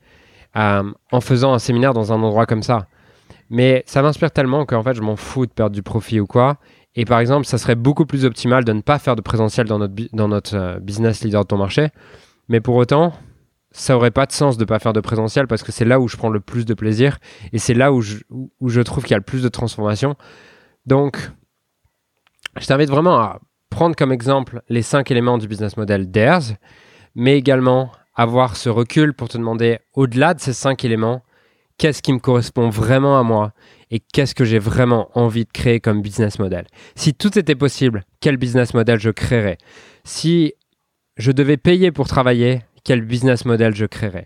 euh, 0.57 0.91
en 1.13 1.21
faisant 1.21 1.53
un 1.53 1.59
séminaire 1.59 1.93
dans 1.93 2.13
un 2.13 2.23
endroit 2.23 2.47
comme 2.47 2.63
ça. 2.63 2.87
Mais 3.51 3.83
ça 3.87 4.03
m'inspire 4.03 4.31
tellement 4.31 4.67
qu'en 4.67 4.83
fait, 4.83 4.95
je 4.95 5.03
m'en 5.03 5.17
fous 5.17 5.47
de 5.47 5.53
perdre 5.53 5.75
du 5.75 5.83
profit 5.83 6.21
ou 6.21 6.27
quoi. 6.27 6.57
Et 6.95 7.05
par 7.05 7.21
exemple, 7.21 7.47
ça 7.47 7.59
serait 7.59 7.77
beaucoup 7.77 8.07
plus 8.07 8.25
optimal 8.25 8.65
de 8.65 8.73
ne 8.73 8.81
pas 8.81 8.99
faire 8.99 9.15
de 9.15 9.21
présentiel 9.21 9.67
dans 9.67 9.79
notre, 9.79 9.95
dans 10.13 10.29
notre 10.29 10.81
business 10.81 11.23
leader 11.23 11.43
de 11.43 11.49
ton 11.49 11.57
marché. 11.57 11.89
Mais 12.49 12.61
pour 12.61 12.75
autant, 12.75 13.13
ça 13.79 13.97
aurait 13.97 14.11
pas 14.11 14.27
de 14.27 14.33
sens 14.33 14.59
de 14.59 14.65
pas 14.65 14.81
faire 14.81 14.93
de 14.93 15.01
présentiel 15.01 15.47
parce 15.47 15.63
que 15.63 15.71
c'est 15.71 15.85
là 15.85 16.01
où 16.01 16.09
je 16.09 16.17
prends 16.17 16.31
le 16.31 16.41
plus 16.41 16.65
de 16.65 16.75
plaisir 16.75 17.19
et 17.53 17.59
c'est 17.59 17.75
là 17.75 17.93
où 17.93 18.01
je, 18.01 18.17
où 18.29 18.69
je 18.69 18.81
trouve 18.81 19.05
qu'il 19.05 19.13
y 19.13 19.15
a 19.15 19.19
le 19.19 19.25
plus 19.25 19.43
de 19.43 19.49
transformation. 19.49 20.17
Donc, 20.85 21.31
je 22.59 22.67
t'invite 22.67 22.91
vraiment 22.91 23.21
à 23.21 23.41
prendre 23.71 23.95
comme 23.95 24.11
exemple 24.11 24.63
les 24.69 24.83
cinq 24.83 25.13
éléments 25.13 25.39
du 25.39 25.47
business 25.47 25.77
model 25.77 26.11
DARES, 26.11 26.57
mais 27.15 27.39
également 27.39 27.93
avoir 28.17 28.57
ce 28.57 28.69
recul 28.69 29.15
pour 29.15 29.29
te 29.29 29.39
demander, 29.39 29.79
au-delà 29.95 30.35
de 30.35 30.41
ces 30.41 30.55
cinq 30.55 30.85
éléments, 30.85 31.23
qu'est-ce 31.79 32.03
qui 32.03 32.13
me 32.13 32.19
correspond 32.19 32.71
vraiment 32.71 33.17
à 33.17 33.23
moi 33.23 33.53
et 33.93 34.01
qu'est-ce 34.01 34.35
que 34.35 34.45
j'ai 34.45 34.59
vraiment 34.59 35.09
envie 35.15 35.45
de 35.45 35.53
créer 35.53 35.79
comme 35.79 36.03
business 36.03 36.41
model? 36.41 36.67
Si 36.97 37.15
tout 37.15 37.39
était 37.39 37.55
possible, 37.55 38.05
quel 38.19 38.39
business 38.39 38.75
model 38.75 38.99
je 38.99 39.11
créerais? 39.11 39.59
Si 40.03 40.55
je 41.17 41.31
devais 41.31 41.57
payer 41.57 41.93
pour 41.93 42.09
travailler, 42.09 42.63
quel 42.89 43.03
business 43.03 43.45
model 43.45 43.75
je 43.75 43.85
créerais 43.85 44.25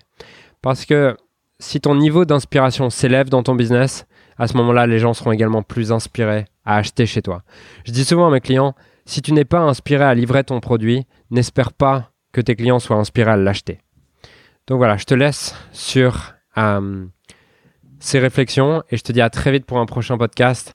Parce 0.62 0.84
que 0.84 1.16
si 1.58 1.80
ton 1.80 1.96
niveau 1.96 2.24
d'inspiration 2.24 2.90
s'élève 2.90 3.28
dans 3.28 3.42
ton 3.42 3.56
business, 3.56 4.06
à 4.38 4.46
ce 4.46 4.56
moment-là, 4.58 4.86
les 4.86 5.00
gens 5.00 5.14
seront 5.14 5.32
également 5.32 5.64
plus 5.64 5.90
inspirés 5.90 6.44
à 6.64 6.76
acheter 6.76 7.04
chez 7.04 7.22
toi. 7.22 7.42
Je 7.84 7.90
dis 7.90 8.04
souvent 8.04 8.28
à 8.28 8.30
mes 8.30 8.40
clients, 8.40 8.76
si 9.04 9.20
tu 9.20 9.32
n'es 9.32 9.44
pas 9.44 9.58
inspiré 9.58 10.04
à 10.04 10.14
livrer 10.14 10.44
ton 10.44 10.60
produit, 10.60 11.08
n'espère 11.32 11.72
pas 11.72 12.12
que 12.30 12.40
tes 12.40 12.54
clients 12.54 12.78
soient 12.78 12.98
inspirés 12.98 13.32
à 13.32 13.36
l'acheter. 13.36 13.80
Donc 14.68 14.78
voilà, 14.78 14.96
je 14.96 15.06
te 15.06 15.14
laisse 15.14 15.56
sur 15.72 16.34
euh, 16.56 17.04
ces 17.98 18.20
réflexions 18.20 18.84
et 18.92 18.96
je 18.96 19.02
te 19.02 19.10
dis 19.10 19.20
à 19.20 19.28
très 19.28 19.50
vite 19.50 19.66
pour 19.66 19.78
un 19.78 19.86
prochain 19.86 20.16
podcast. 20.16 20.72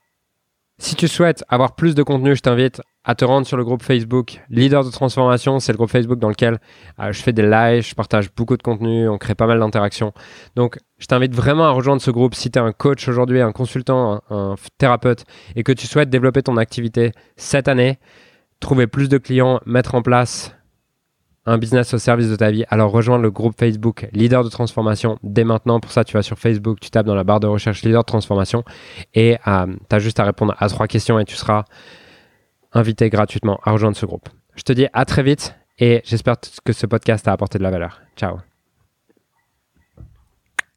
Si 0.79 0.95
tu 0.95 1.07
souhaites 1.07 1.43
avoir 1.49 1.75
plus 1.75 1.95
de 1.95 2.03
contenu, 2.03 2.35
je 2.35 2.41
t'invite 2.41 2.81
à 3.03 3.15
te 3.15 3.25
rendre 3.25 3.47
sur 3.47 3.57
le 3.57 3.63
groupe 3.63 3.81
Facebook 3.81 4.41
Leader 4.51 4.83
de 4.83 4.91
Transformation. 4.91 5.59
C'est 5.59 5.71
le 5.71 5.77
groupe 5.77 5.89
Facebook 5.89 6.19
dans 6.19 6.29
lequel 6.29 6.59
euh, 6.99 7.11
je 7.11 7.19
fais 7.23 7.33
des 7.33 7.41
lives, 7.41 7.87
je 7.87 7.95
partage 7.95 8.29
beaucoup 8.35 8.57
de 8.57 8.61
contenu, 8.61 9.09
on 9.09 9.17
crée 9.17 9.33
pas 9.33 9.47
mal 9.47 9.59
d'interactions. 9.59 10.13
Donc, 10.55 10.77
je 10.99 11.07
t'invite 11.07 11.33
vraiment 11.33 11.65
à 11.65 11.71
rejoindre 11.71 12.01
ce 12.01 12.11
groupe 12.11 12.35
si 12.35 12.51
tu 12.51 12.59
es 12.59 12.61
un 12.61 12.73
coach 12.73 13.07
aujourd'hui, 13.07 13.41
un 13.41 13.53
consultant, 13.53 14.21
un, 14.29 14.55
thérapeute 14.77 15.23
et 15.55 15.63
que 15.63 15.71
tu 15.71 15.87
souhaites 15.87 16.11
développer 16.11 16.43
ton 16.43 16.57
activité 16.57 17.11
cette 17.37 17.67
année, 17.67 17.97
trouver 18.59 18.85
plus 18.85 19.09
de 19.09 19.17
clients, 19.17 19.61
mettre 19.65 19.95
en 19.95 20.03
place 20.03 20.56
un 21.47 21.57
business 21.57 21.93
au 21.93 21.97
service 21.97 22.29
de 22.29 22.35
ta 22.35 22.51
vie, 22.51 22.65
alors 22.69 22.91
rejoins 22.91 23.17
le 23.17 23.31
groupe 23.31 23.57
Facebook 23.57 24.07
Leader 24.11 24.43
de 24.43 24.49
Transformation 24.49 25.17
dès 25.23 25.45
maintenant. 25.45 25.79
Pour 25.79 25.91
ça, 25.91 26.03
tu 26.03 26.13
vas 26.13 26.21
sur 26.21 26.37
Facebook, 26.37 26.79
tu 26.81 26.89
tapes 26.89 27.05
dans 27.05 27.15
la 27.15 27.23
barre 27.23 27.39
de 27.39 27.47
recherche 27.47 27.83
Leader 27.83 28.01
de 28.01 28.05
Transformation 28.05 28.63
et 29.15 29.37
euh, 29.47 29.65
tu 29.89 29.95
as 29.95 29.99
juste 29.99 30.19
à 30.19 30.25
répondre 30.25 30.53
à 30.59 30.67
trois 30.67 30.87
questions 30.87 31.17
et 31.19 31.25
tu 31.25 31.35
seras 31.35 31.63
invité 32.73 33.09
gratuitement 33.09 33.59
à 33.63 33.71
rejoindre 33.71 33.95
ce 33.95 34.05
groupe. 34.05 34.27
Je 34.55 34.63
te 34.63 34.73
dis 34.73 34.87
à 34.91 35.05
très 35.05 35.23
vite 35.23 35.55
et 35.79 36.01
j'espère 36.03 36.35
que 36.65 36.73
ce 36.73 36.85
podcast 36.85 37.25
t'a 37.25 37.31
apporté 37.31 37.57
de 37.57 37.63
la 37.63 37.71
valeur. 37.71 38.01
Ciao 38.17 38.56